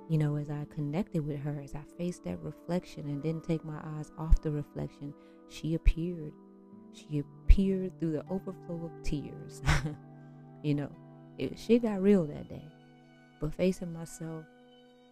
you 0.09 0.19
know, 0.19 0.37
as 0.37 0.51
I 0.51 0.67
connected 0.75 1.27
with 1.27 1.41
her, 1.41 1.61
as 1.63 1.75
I 1.75 1.83
faced 1.97 2.25
that 2.25 2.43
reflection 2.43 3.09
and 3.09 3.23
didn't 3.23 3.45
take 3.45 3.65
my 3.65 3.81
eyes 3.97 4.13
off 4.19 4.43
the 4.43 4.51
reflection. 4.51 5.15
She 5.49 5.75
appeared. 5.75 6.33
She 6.93 7.21
appeared 7.21 7.99
through 8.01 8.13
the 8.13 8.25
overflow 8.29 8.91
of 8.91 9.03
tears. 9.03 9.63
you 10.63 10.75
know, 10.75 10.91
it, 11.39 11.59
she 11.59 11.79
got 11.79 12.03
real 12.03 12.25
that 12.27 12.49
day. 12.49 12.69
But 13.41 13.55
facing 13.55 13.93
myself 13.93 14.45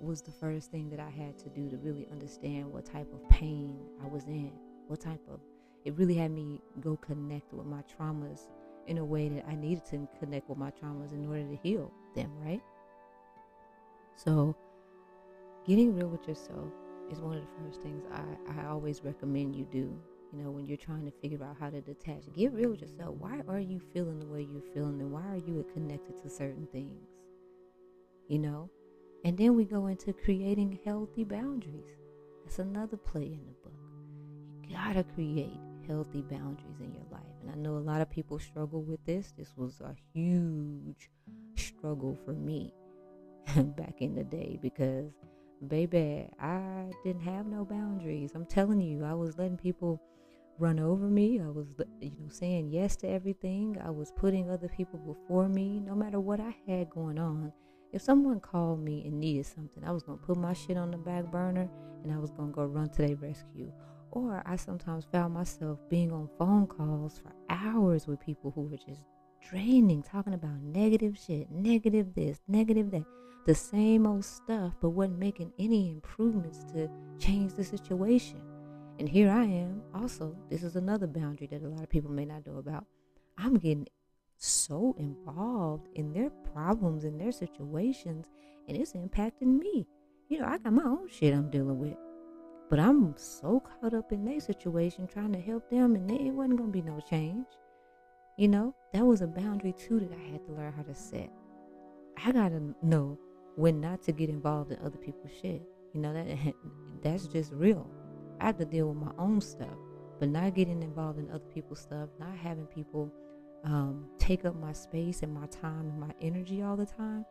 was 0.00 0.22
the 0.22 0.32
first 0.32 0.70
thing 0.70 0.90
that 0.90 1.00
I 1.00 1.10
had 1.10 1.38
to 1.38 1.48
do 1.50 1.70
to 1.70 1.76
really 1.78 2.06
understand 2.10 2.72
what 2.72 2.84
type 2.84 3.10
of 3.12 3.28
pain 3.28 3.78
I 4.02 4.08
was 4.08 4.24
in, 4.24 4.52
what 4.88 5.00
type 5.00 5.20
of 5.30 5.40
it 5.84 5.94
really 5.98 6.14
had 6.14 6.30
me 6.30 6.60
go 6.80 6.96
connect 6.96 7.52
with 7.52 7.66
my 7.66 7.82
traumas 7.82 8.46
in 8.86 8.98
a 8.98 9.04
way 9.04 9.28
that 9.28 9.44
I 9.48 9.54
needed 9.54 9.84
to 9.86 10.08
connect 10.18 10.48
with 10.48 10.58
my 10.58 10.70
traumas 10.70 11.12
in 11.12 11.26
order 11.26 11.44
to 11.44 11.56
heal 11.62 11.90
them, 12.14 12.30
right? 12.44 12.62
So, 14.16 14.56
getting 15.66 15.94
real 15.94 16.08
with 16.08 16.26
yourself 16.28 16.68
is 17.10 17.20
one 17.20 17.36
of 17.36 17.42
the 17.42 17.64
first 17.64 17.82
things 17.82 18.04
I, 18.12 18.60
I 18.60 18.66
always 18.66 19.02
recommend 19.02 19.56
you 19.56 19.66
do. 19.70 19.96
You 20.32 20.42
know, 20.42 20.50
when 20.50 20.66
you're 20.66 20.76
trying 20.76 21.04
to 21.04 21.12
figure 21.22 21.44
out 21.44 21.56
how 21.60 21.70
to 21.70 21.80
detach, 21.80 22.24
get 22.34 22.52
real 22.52 22.70
with 22.70 22.82
yourself. 22.82 23.14
Why 23.18 23.40
are 23.48 23.60
you 23.60 23.80
feeling 23.92 24.18
the 24.18 24.26
way 24.26 24.46
you're 24.50 24.74
feeling, 24.74 25.00
and 25.00 25.12
why 25.12 25.26
are 25.28 25.36
you 25.36 25.64
connected 25.72 26.20
to 26.22 26.28
certain 26.28 26.66
things? 26.72 27.08
You 28.28 28.38
know, 28.40 28.70
and 29.24 29.38
then 29.38 29.54
we 29.54 29.64
go 29.64 29.86
into 29.86 30.12
creating 30.12 30.78
healthy 30.84 31.24
boundaries. 31.24 31.98
That's 32.44 32.58
another 32.58 32.96
play 32.96 33.26
in 33.26 33.40
the 33.46 33.52
book. 33.62 33.72
You 34.68 34.76
gotta 34.76 35.04
create 35.04 35.60
healthy 35.86 36.22
boundaries 36.22 36.80
in 36.80 36.92
your 36.92 37.04
life. 37.10 37.22
And 37.42 37.50
I 37.50 37.54
know 37.54 37.76
a 37.76 37.78
lot 37.78 38.00
of 38.00 38.10
people 38.10 38.38
struggle 38.38 38.82
with 38.82 39.04
this. 39.04 39.32
This 39.36 39.52
was 39.56 39.80
a 39.80 39.94
huge 40.12 41.10
struggle 41.56 42.18
for 42.24 42.32
me 42.32 42.72
back 43.76 43.94
in 44.00 44.14
the 44.14 44.24
day 44.24 44.58
because, 44.62 45.12
baby, 45.68 46.28
I 46.40 46.90
didn't 47.04 47.22
have 47.22 47.46
no 47.46 47.64
boundaries. 47.64 48.32
I'm 48.34 48.46
telling 48.46 48.80
you, 48.80 49.04
I 49.04 49.14
was 49.14 49.38
letting 49.38 49.56
people 49.56 50.00
run 50.58 50.78
over 50.78 51.06
me. 51.06 51.40
I 51.40 51.48
was, 51.48 51.66
you 52.00 52.10
know, 52.10 52.28
saying 52.28 52.70
yes 52.70 52.96
to 52.96 53.08
everything. 53.08 53.76
I 53.84 53.90
was 53.90 54.12
putting 54.12 54.50
other 54.50 54.68
people 54.68 54.98
before 54.98 55.48
me, 55.48 55.80
no 55.80 55.94
matter 55.94 56.20
what 56.20 56.40
I 56.40 56.54
had 56.66 56.90
going 56.90 57.18
on. 57.18 57.52
If 57.92 58.02
someone 58.02 58.40
called 58.40 58.82
me 58.82 59.04
and 59.06 59.20
needed 59.20 59.46
something, 59.46 59.84
I 59.84 59.92
was 59.92 60.02
going 60.02 60.18
to 60.18 60.24
put 60.24 60.36
my 60.36 60.52
shit 60.52 60.76
on 60.76 60.90
the 60.90 60.96
back 60.96 61.30
burner 61.30 61.68
and 62.02 62.12
I 62.12 62.18
was 62.18 62.30
going 62.32 62.50
to 62.50 62.54
go 62.54 62.64
run 62.64 62.88
to 62.90 63.06
their 63.06 63.16
rescue. 63.16 63.72
Or 64.14 64.44
I 64.46 64.54
sometimes 64.54 65.06
found 65.10 65.34
myself 65.34 65.80
being 65.90 66.12
on 66.12 66.30
phone 66.38 66.68
calls 66.68 67.18
for 67.18 67.32
hours 67.50 68.06
with 68.06 68.20
people 68.20 68.52
who 68.54 68.62
were 68.62 68.76
just 68.76 69.04
draining, 69.50 70.04
talking 70.04 70.34
about 70.34 70.62
negative 70.62 71.18
shit, 71.18 71.50
negative 71.50 72.14
this, 72.14 72.40
negative 72.46 72.92
that, 72.92 73.04
the 73.44 73.56
same 73.56 74.06
old 74.06 74.24
stuff, 74.24 74.74
but 74.80 74.90
wasn't 74.90 75.18
making 75.18 75.52
any 75.58 75.90
improvements 75.90 76.62
to 76.72 76.88
change 77.18 77.54
the 77.54 77.64
situation. 77.64 78.40
And 79.00 79.08
here 79.08 79.30
I 79.30 79.42
am. 79.42 79.82
Also, 79.92 80.36
this 80.48 80.62
is 80.62 80.76
another 80.76 81.08
boundary 81.08 81.48
that 81.48 81.64
a 81.64 81.68
lot 81.68 81.82
of 81.82 81.90
people 81.90 82.12
may 82.12 82.24
not 82.24 82.46
know 82.46 82.58
about. 82.58 82.86
I'm 83.36 83.54
getting 83.54 83.88
so 84.36 84.94
involved 84.96 85.88
in 85.96 86.12
their 86.12 86.30
problems 86.52 87.02
and 87.02 87.20
their 87.20 87.32
situations, 87.32 88.26
and 88.68 88.76
it's 88.76 88.92
impacting 88.92 89.58
me. 89.58 89.88
You 90.28 90.38
know, 90.38 90.46
I 90.46 90.58
got 90.58 90.72
my 90.72 90.84
own 90.84 91.08
shit 91.08 91.34
I'm 91.34 91.50
dealing 91.50 91.80
with. 91.80 91.96
But 92.70 92.80
I'm 92.80 93.14
so 93.16 93.60
caught 93.60 93.94
up 93.94 94.12
in 94.12 94.24
their 94.24 94.40
situation 94.40 95.06
trying 95.06 95.32
to 95.32 95.40
help 95.40 95.68
them, 95.70 95.94
and 95.94 96.10
it 96.10 96.30
wasn't 96.30 96.58
going 96.58 96.72
to 96.72 96.72
be 96.72 96.82
no 96.82 96.98
change. 97.00 97.46
You 98.36 98.48
know, 98.48 98.74
that 98.92 99.04
was 99.04 99.20
a 99.20 99.26
boundary 99.26 99.72
too 99.72 100.00
that 100.00 100.12
I 100.12 100.32
had 100.32 100.44
to 100.46 100.52
learn 100.52 100.72
how 100.72 100.82
to 100.82 100.94
set. 100.94 101.30
I 102.24 102.32
got 102.32 102.48
to 102.48 102.74
know 102.82 103.18
when 103.56 103.80
not 103.80 104.02
to 104.04 104.12
get 104.12 104.28
involved 104.28 104.72
in 104.72 104.78
other 104.84 104.98
people's 104.98 105.32
shit. 105.40 105.62
You 105.92 106.00
know, 106.00 106.12
that 106.12 106.26
that's 107.02 107.26
just 107.28 107.52
real. 107.52 107.88
I 108.40 108.46
have 108.46 108.58
to 108.58 108.64
deal 108.64 108.88
with 108.88 108.96
my 108.96 109.12
own 109.18 109.40
stuff, 109.40 109.76
but 110.18 110.28
not 110.28 110.54
getting 110.54 110.82
involved 110.82 111.18
in 111.18 111.30
other 111.30 111.44
people's 111.52 111.80
stuff, 111.80 112.08
not 112.18 112.36
having 112.36 112.66
people 112.66 113.12
um, 113.64 114.06
take 114.18 114.44
up 114.44 114.56
my 114.56 114.72
space 114.72 115.22
and 115.22 115.32
my 115.32 115.46
time 115.46 115.90
and 115.90 116.00
my 116.00 116.10
energy 116.20 116.62
all 116.62 116.76
the 116.76 116.86
time. 116.86 117.24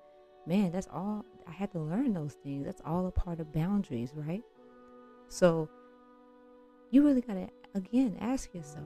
Man, 0.45 0.71
that's 0.71 0.87
all. 0.91 1.25
I 1.47 1.51
had 1.51 1.71
to 1.73 1.79
learn 1.79 2.13
those 2.13 2.33
things. 2.43 2.65
That's 2.65 2.81
all 2.85 3.07
a 3.07 3.11
part 3.11 3.39
of 3.39 3.51
boundaries, 3.53 4.11
right? 4.15 4.41
So 5.33 5.67
you 6.91 7.03
really 7.03 7.21
got 7.21 7.33
to, 7.33 7.49
again, 7.73 8.15
ask 8.21 8.53
yourself, 8.53 8.85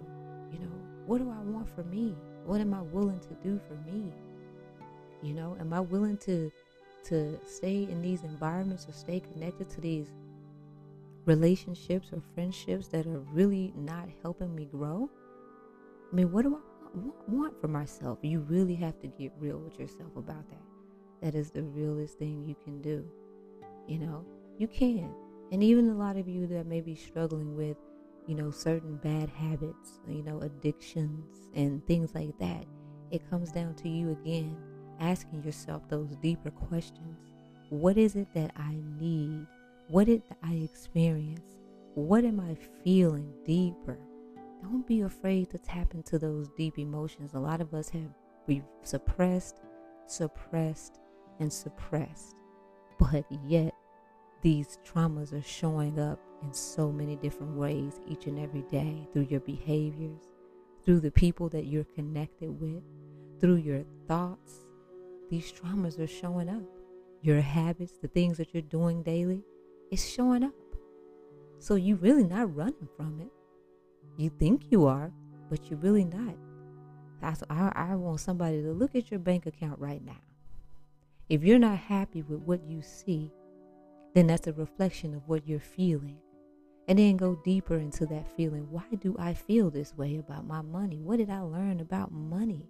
you 0.50 0.60
know, 0.60 0.72
what 1.06 1.18
do 1.18 1.30
I 1.30 1.44
want 1.44 1.70
for 1.76 1.84
me? 1.84 2.16
What 2.46 2.62
am 2.62 2.74
I 2.74 2.84
willing 2.84 3.20
to 3.20 3.34
do 3.44 3.60
for 3.68 3.74
me? 3.92 4.14
You 5.22 5.34
know, 5.34 5.58
am 5.60 5.74
I 5.74 5.82
willing 5.82 6.16
to 6.20 6.50
to 7.10 7.38
stay 7.46 7.84
in 7.84 8.02
these 8.02 8.24
environments 8.24 8.88
or 8.88 8.94
stay 8.94 9.20
connected 9.20 9.70
to 9.72 9.82
these 9.82 10.08
relationships 11.26 12.14
or 12.14 12.22
friendships 12.34 12.88
that 12.88 13.06
are 13.08 13.20
really 13.34 13.74
not 13.76 14.08
helping 14.22 14.56
me 14.56 14.70
grow? 14.72 15.10
I 16.10 16.16
mean, 16.16 16.32
what 16.32 16.44
do 16.44 16.56
I 16.56 17.00
want, 17.28 17.60
for 17.60 17.68
myself? 17.68 18.20
You 18.22 18.40
really 18.40 18.76
have 18.76 18.98
to 19.02 19.08
get 19.08 19.34
real 19.38 19.58
with 19.58 19.78
yourself 19.78 20.16
about 20.16 20.50
that. 20.50 20.64
That 21.22 21.36
is 21.36 21.52
the 21.52 21.64
realest 21.64 22.18
thing 22.18 22.46
you 22.48 22.56
can 22.64 22.82
do. 22.82 23.06
You 23.86 24.00
know, 24.00 24.26
you 24.58 24.70
can. 24.70 25.14
And 25.52 25.64
even 25.64 25.90
a 25.90 25.96
lot 25.96 26.18
of 26.18 26.28
you 26.28 26.48
that 26.48 26.66
may 26.66 26.82
be 26.82 26.96
struggling 26.96 27.56
with 27.56 27.78
you 28.28 28.36
know, 28.36 28.52
certain 28.52 28.98
bad 28.98 29.30
habits, 29.30 30.00
you 30.08 30.22
know, 30.22 30.42
addictions 30.42 31.48
and 31.56 31.86
things 31.88 32.14
like 32.14 32.38
that. 32.40 32.66
It 33.10 33.28
comes 33.30 33.52
down 33.52 33.74
to 33.76 33.90
you 33.90 34.12
again 34.12 34.58
asking 35.00 35.44
yourself 35.44 35.88
those 35.88 36.16
deeper 36.22 36.52
questions. 36.52 37.18
What 37.70 37.98
is 37.98 38.16
it 38.16 38.28
that 38.34 38.52
I 38.58 38.76
need? 39.00 39.48
What 39.88 40.08
did 40.08 40.24
I 40.44 40.56
experience? 40.56 41.56
What 41.96 42.26
am 42.26 42.42
I 42.42 42.58
feeling 42.84 43.32
deeper? 43.46 43.98
Don't 44.62 44.86
be 44.86 45.02
afraid 45.02 45.50
to 45.52 45.58
tap 45.58 45.94
into 45.94 46.20
those 46.20 46.50
deep 46.58 46.78
emotions. 46.78 47.34
A 47.34 47.40
lot 47.40 47.62
of 47.62 47.74
us 47.74 47.90
have 47.90 48.14
we've 48.46 48.64
suppressed, 48.84 49.62
suppressed, 50.06 51.00
and 51.40 51.52
suppressed. 51.52 52.36
But 53.00 53.26
yet 53.46 53.74
these 54.42 54.80
traumas 54.86 55.34
are 55.34 55.42
showing 55.42 56.00
up 56.00 56.20
in 56.44 56.54
so 56.54 56.92
many 56.92 57.16
different 57.16 57.56
ways 57.56 58.00
each 58.08 58.28
and 58.28 58.40
every 58.40 58.64
day 58.64 59.08
through 59.12 59.28
your 59.30 59.40
behaviors, 59.42 60.22
through 60.84 61.00
the 61.00 61.12
people 61.12 61.50
that 61.50 61.66
you're 61.66 61.84
connected 61.96 62.50
with, 62.50 62.84
through 63.40 63.56
your 63.58 63.84
thoughts. 64.08 64.66
These 65.30 65.52
traumas 65.52 66.00
are 66.00 66.08
showing 66.08 66.50
up. 66.50 66.64
Your 67.22 67.42
habits, 67.42 67.94
the 68.02 68.08
things 68.08 68.38
that 68.38 68.54
you're 68.54 68.62
doing 68.62 69.02
daily, 69.04 69.44
it's 69.92 70.06
showing 70.06 70.44
up. 70.44 70.54
So 71.60 71.76
you're 71.76 71.98
really 71.98 72.24
not 72.24 72.56
running 72.56 72.88
from 72.96 73.20
it. 73.20 73.32
You 74.18 74.30
think 74.30 74.72
you 74.72 74.86
are, 74.86 75.12
but 75.50 75.70
you're 75.70 75.80
really 75.80 76.06
not. 76.06 76.36
That's 77.22 77.44
I, 77.50 77.72
I 77.76 77.96
want 77.96 78.20
somebody 78.20 78.62
to 78.62 78.72
look 78.72 78.96
at 78.96 79.10
your 79.10 79.20
bank 79.20 79.48
account 79.48 79.80
right 79.80 80.04
now. 80.04 80.22
If 81.30 81.44
you're 81.44 81.60
not 81.60 81.78
happy 81.78 82.22
with 82.22 82.40
what 82.40 82.64
you 82.64 82.82
see, 82.82 83.32
then 84.18 84.26
that's 84.26 84.48
a 84.48 84.54
reflection 84.54 85.14
of 85.14 85.22
what 85.28 85.48
you're 85.48 85.60
feeling. 85.60 86.18
And 86.88 86.98
then 86.98 87.18
go 87.18 87.40
deeper 87.46 87.76
into 87.76 88.08
that 88.08 88.28
feeling. 88.36 88.66
Why 88.72 88.82
do 89.00 89.16
I 89.20 89.36
feel 89.36 89.70
this 89.70 89.96
way 89.96 90.18
about 90.18 90.48
my 90.48 90.64
money? 90.64 91.02
What 91.04 91.18
did 91.18 91.30
I 91.30 91.42
learn 91.42 91.82
about 91.82 92.12
money? 92.12 92.68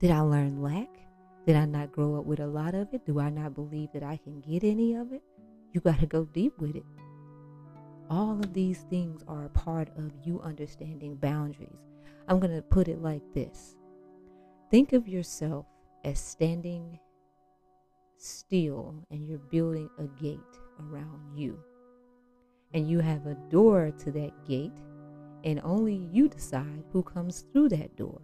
Did 0.00 0.10
I 0.10 0.22
learn 0.22 0.60
lack? 0.60 0.88
Did 1.46 1.54
I 1.54 1.66
not 1.66 1.92
grow 1.92 2.16
up 2.18 2.24
with 2.24 2.40
a 2.40 2.48
lot 2.48 2.74
of 2.74 2.92
it? 2.92 3.06
Do 3.06 3.20
I 3.20 3.30
not 3.30 3.54
believe 3.54 3.90
that 3.92 4.02
I 4.02 4.16
can 4.16 4.40
get 4.40 4.64
any 4.64 4.94
of 4.94 5.12
it? 5.12 5.22
You 5.72 5.80
got 5.80 6.00
to 6.00 6.06
go 6.06 6.24
deep 6.24 6.58
with 6.58 6.74
it. 6.74 6.84
All 8.10 8.32
of 8.32 8.52
these 8.52 8.80
things 8.90 9.22
are 9.28 9.44
a 9.44 9.50
part 9.50 9.88
of 9.96 10.10
you 10.24 10.40
understanding 10.40 11.14
boundaries. 11.14 11.78
I'm 12.26 12.40
going 12.40 12.56
to 12.56 12.62
put 12.62 12.88
it 12.88 13.00
like 13.00 13.22
this 13.34 13.76
Think 14.68 14.94
of 14.94 15.06
yourself 15.06 15.66
as 16.02 16.18
standing 16.18 16.98
still 18.16 18.94
and 19.10 19.26
you're 19.26 19.38
building 19.38 19.88
a 19.98 20.04
gate 20.22 20.38
around 20.80 21.20
you. 21.34 21.58
And 22.72 22.88
you 22.88 23.00
have 23.00 23.26
a 23.26 23.36
door 23.50 23.92
to 23.98 24.10
that 24.12 24.32
gate, 24.46 24.72
and 25.44 25.60
only 25.62 26.08
you 26.12 26.28
decide 26.28 26.84
who 26.92 27.02
comes 27.02 27.44
through 27.52 27.68
that 27.70 27.96
door. 27.96 28.20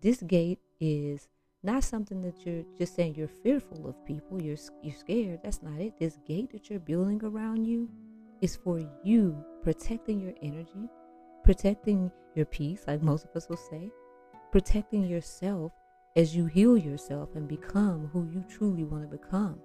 This 0.00 0.22
gate 0.22 0.60
is 0.80 1.28
not 1.62 1.84
something 1.84 2.22
that 2.22 2.46
you're 2.46 2.64
just 2.78 2.94
saying 2.94 3.16
you're 3.16 3.28
fearful 3.28 3.86
of 3.86 4.06
people, 4.06 4.40
you're, 4.40 4.56
you're 4.82 4.94
scared. 4.94 5.40
That's 5.42 5.62
not 5.62 5.80
it. 5.80 5.98
This 5.98 6.18
gate 6.26 6.50
that 6.52 6.70
you're 6.70 6.80
building 6.80 7.20
around 7.24 7.66
you 7.66 7.90
is 8.40 8.56
for 8.56 8.80
you 9.02 9.36
protecting 9.62 10.20
your 10.20 10.34
energy, 10.40 10.88
protecting 11.44 12.10
your 12.34 12.46
peace, 12.46 12.84
like 12.86 13.02
most 13.02 13.24
of 13.24 13.34
us 13.34 13.48
will 13.48 13.56
say, 13.56 13.90
protecting 14.52 15.04
yourself 15.04 15.72
as 16.16 16.34
you 16.34 16.46
heal 16.46 16.76
yourself 16.76 17.30
and 17.34 17.48
become 17.48 18.10
who 18.12 18.28
you 18.32 18.44
truly 18.48 18.84
want 18.84 19.02
to 19.02 19.16
become. 19.16 19.58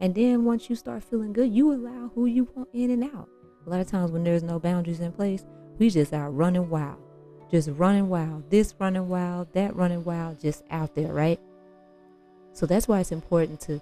And 0.00 0.14
then 0.14 0.44
once 0.44 0.68
you 0.68 0.76
start 0.76 1.04
feeling 1.04 1.32
good, 1.32 1.52
you 1.52 1.72
allow 1.72 2.10
who 2.14 2.26
you 2.26 2.48
want 2.54 2.68
in 2.72 2.90
and 2.90 3.04
out. 3.04 3.28
A 3.66 3.70
lot 3.70 3.80
of 3.80 3.86
times 3.86 4.10
when 4.10 4.24
there's 4.24 4.42
no 4.42 4.58
boundaries 4.58 5.00
in 5.00 5.12
place, 5.12 5.44
we 5.78 5.90
just 5.90 6.12
out 6.12 6.34
running 6.34 6.68
wild. 6.68 6.98
Just 7.50 7.68
running 7.70 8.08
wild. 8.08 8.50
This 8.50 8.74
running 8.78 9.08
wild, 9.08 9.52
that 9.52 9.76
running 9.76 10.04
wild, 10.04 10.40
just 10.40 10.64
out 10.70 10.94
there, 10.94 11.12
right? 11.12 11.40
So 12.52 12.66
that's 12.66 12.88
why 12.88 13.00
it's 13.00 13.12
important 13.12 13.60
to 13.60 13.80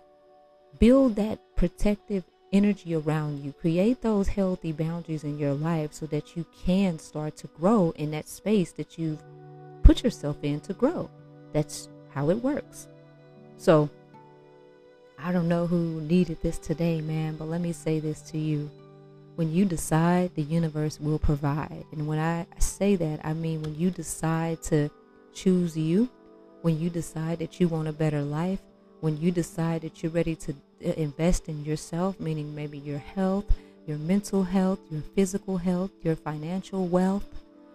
build 0.78 1.16
that 1.16 1.40
protective 1.56 2.24
energy 2.52 2.94
around 2.94 3.42
you. 3.42 3.52
Create 3.52 4.02
those 4.02 4.28
healthy 4.28 4.72
boundaries 4.72 5.24
in 5.24 5.38
your 5.38 5.54
life 5.54 5.92
so 5.92 6.06
that 6.06 6.36
you 6.36 6.44
can 6.64 6.98
start 6.98 7.36
to 7.38 7.46
grow 7.48 7.92
in 7.96 8.10
that 8.10 8.28
space 8.28 8.72
that 8.72 8.98
you've 8.98 9.22
put 9.82 10.04
yourself 10.04 10.36
in 10.42 10.60
to 10.60 10.72
grow. 10.74 11.10
That's 11.52 11.88
how 12.14 12.30
it 12.30 12.42
works. 12.42 12.88
So, 13.56 13.88
I 15.18 15.32
don't 15.32 15.48
know 15.48 15.66
who 15.66 16.00
needed 16.00 16.38
this 16.42 16.58
today, 16.58 17.00
man, 17.00 17.36
but 17.36 17.48
let 17.48 17.60
me 17.60 17.72
say 17.72 18.00
this 18.00 18.22
to 18.30 18.38
you. 18.38 18.70
When 19.36 19.52
you 19.52 19.64
decide, 19.64 20.34
the 20.34 20.42
universe 20.42 20.98
will 20.98 21.18
provide. 21.18 21.84
And 21.92 22.06
when 22.06 22.18
I 22.18 22.46
say 22.58 22.96
that, 22.96 23.20
I 23.24 23.32
mean 23.32 23.62
when 23.62 23.74
you 23.74 23.90
decide 23.90 24.62
to 24.64 24.90
choose 25.34 25.76
you, 25.76 26.08
when 26.62 26.78
you 26.78 26.90
decide 26.90 27.38
that 27.38 27.60
you 27.60 27.68
want 27.68 27.88
a 27.88 27.92
better 27.92 28.22
life, 28.22 28.60
when 29.00 29.18
you 29.18 29.30
decide 29.30 29.82
that 29.82 30.02
you're 30.02 30.12
ready 30.12 30.36
to 30.36 30.52
uh, 30.52 30.92
invest 30.92 31.48
in 31.48 31.64
yourself, 31.64 32.20
meaning 32.20 32.54
maybe 32.54 32.78
your 32.78 32.98
health, 32.98 33.44
your 33.86 33.98
mental 33.98 34.42
health, 34.42 34.78
your 34.90 35.02
physical 35.14 35.56
health, 35.56 35.90
your 36.02 36.16
financial 36.16 36.86
wealth, 36.86 37.26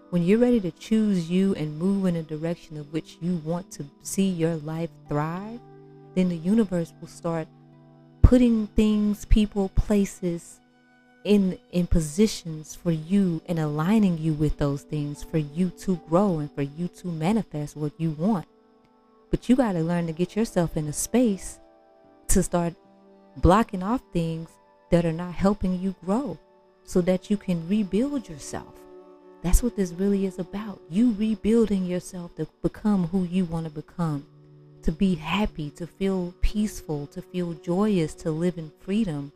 when 0.10 0.24
you're 0.24 0.40
ready 0.40 0.60
to 0.62 0.72
choose 0.72 1.30
you 1.30 1.56
and 1.56 1.78
move 1.78 2.06
in 2.06 2.16
a 2.16 2.24
direction 2.24 2.78
of 2.78 2.94
which 2.94 3.18
you 3.22 3.38
want 3.38 3.72
to 3.72 3.86
see 4.02 4.30
your 4.30 4.56
life 4.58 4.90
thrive, 5.08 5.60
then 6.14 6.30
the 6.30 6.38
universe 6.38 6.94
will 7.02 7.08
start 7.08 7.48
putting 8.22 8.68
things, 8.68 9.26
people, 9.26 9.70
places 9.70 10.60
in 11.24 11.58
in 11.72 11.88
positions 11.88 12.76
for 12.76 12.92
you 12.92 13.42
and 13.48 13.60
aligning 13.60 14.18
you 14.18 14.32
with 14.34 14.58
those 14.58 14.84
things 14.84 15.24
for 15.24 15.40
you 15.40 15.72
to 15.72 16.00
grow 16.08 16.38
and 16.38 16.52
for 16.54 16.62
you 16.62 16.88
to 16.88 17.08
manifest 17.08 17.76
what 17.76 17.92
you 17.98 18.12
want. 18.12 18.48
But 19.32 19.50
you 19.50 19.56
got 19.56 19.74
to 19.74 19.80
learn 19.80 20.08
to 20.08 20.14
get 20.14 20.36
yourself 20.36 20.78
in 20.78 20.88
a 20.88 20.94
space 20.94 21.60
to 22.30 22.44
start 22.44 22.76
blocking 23.38 23.84
off 23.84 24.02
things 24.14 24.50
that 24.92 25.04
are 25.04 25.12
not 25.12 25.34
helping 25.34 25.80
you 25.80 25.96
grow 26.06 26.38
so 26.84 27.02
that 27.02 27.30
you 27.30 27.38
can 27.38 27.68
rebuild 27.68 28.30
yourself. 28.30 28.85
That's 29.46 29.62
what 29.62 29.76
this 29.76 29.92
really 29.92 30.26
is 30.26 30.40
about. 30.40 30.82
You 30.90 31.14
rebuilding 31.20 31.86
yourself 31.86 32.34
to 32.38 32.48
become 32.64 33.06
who 33.10 33.26
you 33.26 33.46
want 33.46 33.66
to 33.66 33.72
become, 33.72 34.26
to 34.82 34.92
be 34.92 35.14
happy, 35.14 35.70
to 35.76 35.86
feel 35.86 36.34
peaceful, 36.42 37.06
to 37.06 37.22
feel 37.22 37.54
joyous, 37.54 38.16
to 38.16 38.32
live 38.32 38.58
in 38.58 38.72
freedom. 38.80 39.32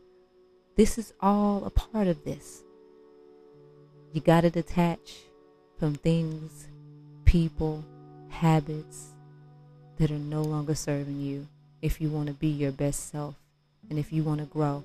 This 0.74 0.98
is 0.98 1.12
all 1.20 1.64
a 1.64 1.70
part 1.70 2.08
of 2.08 2.24
this. 2.24 2.64
You 4.12 4.20
got 4.20 4.40
to 4.40 4.50
detach 4.50 5.14
from 5.78 5.94
things, 5.94 6.66
people, 7.24 7.84
habits 8.30 9.10
that 9.98 10.10
are 10.10 10.18
no 10.18 10.42
longer 10.42 10.74
serving 10.74 11.20
you 11.20 11.46
if 11.82 12.00
you 12.00 12.08
want 12.08 12.26
to 12.26 12.34
be 12.34 12.48
your 12.48 12.72
best 12.72 13.12
self 13.12 13.36
and 13.88 13.96
if 13.96 14.12
you 14.12 14.24
want 14.24 14.40
to 14.40 14.46
grow. 14.46 14.84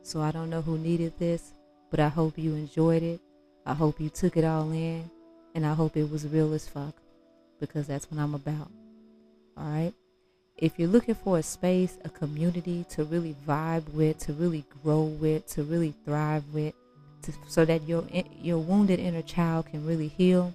So 0.00 0.22
I 0.22 0.30
don't 0.30 0.48
know 0.48 0.62
who 0.62 0.78
needed 0.78 1.18
this, 1.18 1.52
but 1.90 2.00
I 2.00 2.08
hope 2.08 2.38
you 2.38 2.54
enjoyed 2.54 3.02
it. 3.02 3.20
I 3.66 3.74
hope 3.74 4.00
you 4.00 4.08
took 4.08 4.36
it 4.36 4.44
all 4.44 4.70
in, 4.72 5.10
and 5.54 5.66
I 5.66 5.74
hope 5.74 5.96
it 5.96 6.10
was 6.10 6.26
real 6.26 6.52
as 6.54 6.68
fuck 6.68 6.94
because 7.60 7.86
that's 7.86 8.10
what 8.10 8.20
I'm 8.20 8.34
about. 8.34 8.70
All 9.56 9.64
right? 9.64 9.92
If 10.56 10.78
you're 10.78 10.88
looking 10.88 11.14
for 11.14 11.38
a 11.38 11.42
space, 11.42 11.98
a 12.04 12.08
community 12.08 12.84
to 12.90 13.04
really 13.04 13.34
vibe 13.46 13.88
with, 13.94 14.18
to 14.20 14.32
really 14.32 14.64
grow 14.82 15.04
with, 15.04 15.46
to 15.54 15.62
really 15.62 15.94
thrive 16.04 16.44
with, 16.52 16.74
to, 17.22 17.32
so 17.48 17.64
that 17.64 17.86
your 17.86 18.04
your 18.40 18.58
wounded 18.58 18.98
inner 18.98 19.22
child 19.22 19.66
can 19.66 19.86
really 19.86 20.08
heal, 20.08 20.52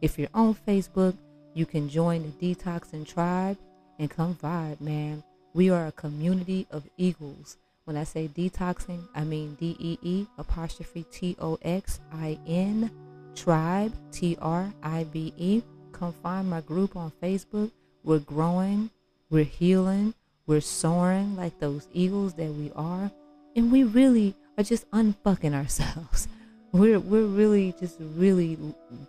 if 0.00 0.18
you're 0.18 0.28
on 0.34 0.56
Facebook, 0.66 1.16
you 1.54 1.66
can 1.66 1.88
join 1.88 2.22
the 2.22 2.54
Detoxing 2.54 3.06
Tribe 3.06 3.58
and 3.98 4.10
come 4.10 4.34
vibe, 4.36 4.80
man. 4.80 5.22
We 5.52 5.68
are 5.70 5.86
a 5.86 5.92
community 5.92 6.66
of 6.70 6.88
eagles 6.96 7.56
when 7.84 7.96
I 7.96 8.04
say 8.04 8.28
detoxing, 8.28 9.06
I 9.14 9.24
mean 9.24 9.56
D 9.58 9.76
E 9.78 9.98
E 10.02 10.26
apostrophe 10.38 11.04
T 11.10 11.36
O 11.40 11.58
X 11.62 12.00
I 12.12 12.38
N 12.46 12.90
tribe 13.34 13.92
T 14.12 14.36
R 14.40 14.72
I 14.82 15.04
B 15.04 15.32
E. 15.36 15.62
Come 15.92 16.12
find 16.12 16.48
my 16.48 16.60
group 16.60 16.96
on 16.96 17.12
Facebook. 17.22 17.70
We're 18.04 18.18
growing, 18.18 18.90
we're 19.28 19.44
healing, 19.44 20.14
we're 20.46 20.60
soaring 20.60 21.36
like 21.36 21.58
those 21.58 21.88
eagles 21.92 22.34
that 22.34 22.50
we 22.50 22.72
are, 22.74 23.10
and 23.56 23.70
we 23.70 23.84
really 23.84 24.34
are 24.56 24.64
just 24.64 24.90
unfucking 24.90 25.54
ourselves. 25.54 26.28
We're 26.72 27.00
we're 27.00 27.26
really 27.26 27.74
just 27.80 27.96
really 27.98 28.56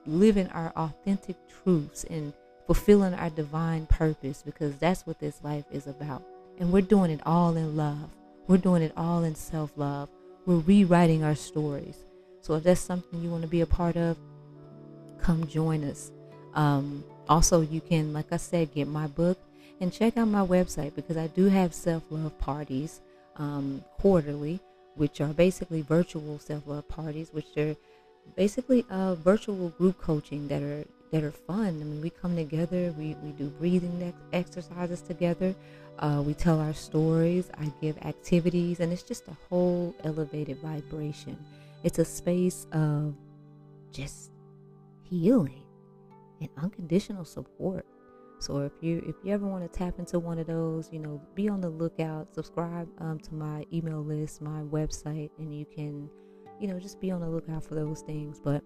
living 0.07 0.47
our 0.47 0.73
authentic 0.75 1.35
truths 1.47 2.03
and 2.05 2.33
fulfilling 2.65 3.13
our 3.13 3.29
divine 3.29 3.85
purpose 3.85 4.41
because 4.43 4.75
that's 4.77 5.05
what 5.05 5.19
this 5.19 5.39
life 5.43 5.65
is 5.71 5.85
about. 5.85 6.23
And 6.59 6.71
we're 6.71 6.81
doing 6.81 7.11
it 7.11 7.19
all 7.23 7.55
in 7.55 7.77
love. 7.77 8.09
We're 8.47 8.57
doing 8.57 8.81
it 8.81 8.93
all 8.97 9.23
in 9.23 9.35
self 9.35 9.71
love. 9.75 10.09
We're 10.45 10.57
rewriting 10.57 11.23
our 11.23 11.35
stories. 11.35 11.97
So 12.41 12.55
if 12.55 12.63
that's 12.63 12.81
something 12.81 13.21
you 13.21 13.29
want 13.29 13.43
to 13.43 13.47
be 13.47 13.61
a 13.61 13.65
part 13.65 13.95
of, 13.95 14.17
come 15.19 15.45
join 15.47 15.83
us. 15.83 16.11
Um, 16.53 17.03
also, 17.29 17.61
you 17.61 17.79
can, 17.81 18.13
like 18.13 18.31
I 18.31 18.37
said, 18.37 18.73
get 18.73 18.87
my 18.87 19.07
book 19.07 19.39
and 19.79 19.93
check 19.93 20.17
out 20.17 20.27
my 20.27 20.45
website 20.45 20.95
because 20.95 21.17
I 21.17 21.27
do 21.27 21.45
have 21.45 21.73
self 21.73 22.03
love 22.09 22.37
parties 22.39 23.01
um, 23.37 23.83
quarterly, 23.99 24.59
which 24.95 25.21
are 25.21 25.27
basically 25.33 25.81
virtual 25.81 26.39
self 26.39 26.67
love 26.67 26.87
parties, 26.87 27.29
which 27.31 27.57
are 27.57 27.75
basically 28.35 28.85
uh, 28.89 29.15
virtual 29.15 29.69
group 29.69 29.99
coaching 29.99 30.47
that 30.47 30.61
are 30.61 30.85
that 31.11 31.23
are 31.23 31.31
fun. 31.31 31.67
I 31.67 31.71
mean, 31.71 32.01
we 32.01 32.09
come 32.09 32.35
together, 32.35 32.93
we, 32.97 33.15
we 33.23 33.31
do 33.31 33.49
breathing 33.59 34.01
ex- 34.01 34.17
exercises 34.33 35.01
together, 35.01 35.53
uh, 35.99 36.23
we 36.25 36.33
tell 36.33 36.59
our 36.59 36.73
stories, 36.73 37.49
I 37.59 37.71
give 37.81 37.97
activities, 37.99 38.79
and 38.79 38.91
it's 38.91 39.03
just 39.03 39.27
a 39.27 39.37
whole 39.49 39.93
elevated 40.03 40.57
vibration. 40.61 41.37
It's 41.83 41.99
a 41.99 42.05
space 42.05 42.65
of 42.71 43.15
just 43.91 44.31
healing 45.03 45.63
and 46.39 46.49
unconditional 46.57 47.25
support. 47.25 47.85
So 48.39 48.59
if 48.59 48.71
you 48.81 49.03
if 49.07 49.15
you 49.23 49.33
ever 49.33 49.45
want 49.45 49.71
to 49.71 49.77
tap 49.77 49.99
into 49.99 50.17
one 50.17 50.39
of 50.39 50.47
those, 50.47 50.89
you 50.91 50.97
know, 50.97 51.21
be 51.35 51.47
on 51.47 51.61
the 51.61 51.69
lookout. 51.69 52.33
Subscribe 52.33 52.87
um, 52.99 53.19
to 53.19 53.35
my 53.35 53.65
email 53.71 54.03
list, 54.03 54.41
my 54.41 54.61
website, 54.61 55.29
and 55.37 55.55
you 55.55 55.65
can, 55.65 56.09
you 56.59 56.67
know, 56.67 56.79
just 56.79 56.99
be 56.99 57.11
on 57.11 57.21
the 57.21 57.29
lookout 57.29 57.63
for 57.63 57.75
those 57.75 58.01
things. 58.01 58.39
But 58.39 58.63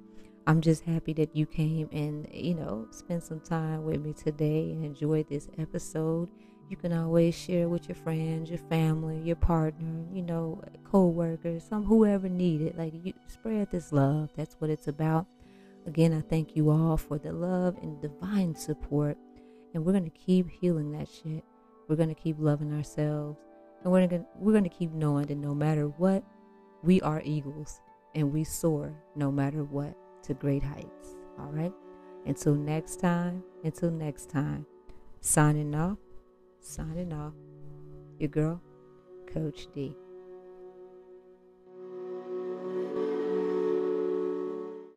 I'm 0.48 0.62
just 0.62 0.84
happy 0.84 1.14
that 1.14 1.36
you 1.36 1.48
came 1.48 1.90
and 1.92 2.28
you 2.32 2.54
know 2.54 2.88
spent 2.92 3.24
some 3.24 3.40
time 3.40 3.84
with 3.84 4.00
me 4.02 4.14
today 4.14 4.72
and 4.72 4.86
enjoyed 4.86 5.28
this 5.28 5.50
episode. 5.58 6.30
You 6.70 6.78
can 6.78 6.94
always 6.94 7.36
share 7.36 7.68
with 7.68 7.88
your 7.88 7.96
friends, 7.96 8.50
your 8.50 8.60
family, 8.60 9.20
your 9.20 9.36
partner, 9.36 10.06
you 10.12 10.22
know, 10.22 10.62
co-workers, 10.84 11.64
some 11.64 11.84
whoever 11.84 12.30
need 12.30 12.62
it. 12.62 12.78
Like 12.78 12.94
you 13.04 13.14
spread 13.28 13.72
this 13.72 13.92
love. 13.92 14.30
That's 14.36 14.56
what 14.60 14.70
it's 14.70 14.88
about. 14.88 15.26
Again, 15.88 16.14
I 16.14 16.22
thank 16.22 16.56
you 16.56 16.70
all 16.70 16.98
for 16.98 17.18
the 17.18 17.32
love 17.32 17.78
and 17.82 18.02
divine 18.02 18.56
support 18.56 19.18
and 19.76 19.86
we're 19.86 19.94
gonna 19.94 20.10
keep 20.10 20.50
healing 20.50 20.92
that 20.94 21.08
shit. 21.10 21.44
We're 21.88 21.98
gonna 21.98 22.16
keep 22.16 22.38
loving 22.40 22.74
ourselves, 22.74 23.38
and 23.84 23.92
we're 23.92 24.08
gonna 24.08 24.26
we're 24.40 24.54
gonna 24.54 24.70
keep 24.70 24.92
knowing 24.92 25.26
that 25.28 25.38
no 25.38 25.54
matter 25.54 25.88
what, 25.88 26.24
we 26.82 27.02
are 27.02 27.22
eagles, 27.24 27.82
and 28.16 28.32
we 28.32 28.44
soar 28.46 28.96
no 29.16 29.32
matter 29.32 29.64
what 29.64 29.96
to 30.26 30.34
great 30.34 30.64
heights. 30.64 31.16
All 31.40 31.52
right. 31.52 31.74
Until 32.26 32.56
next 32.56 33.00
time. 33.00 33.44
Until 33.64 33.92
next 33.92 34.30
time. 34.30 34.66
Signing 35.22 35.76
off. 35.76 35.98
Signing 36.60 37.14
off. 37.14 37.34
Your 38.20 38.30
girl, 38.30 38.62
Coach 39.28 39.68
D. 39.74 39.96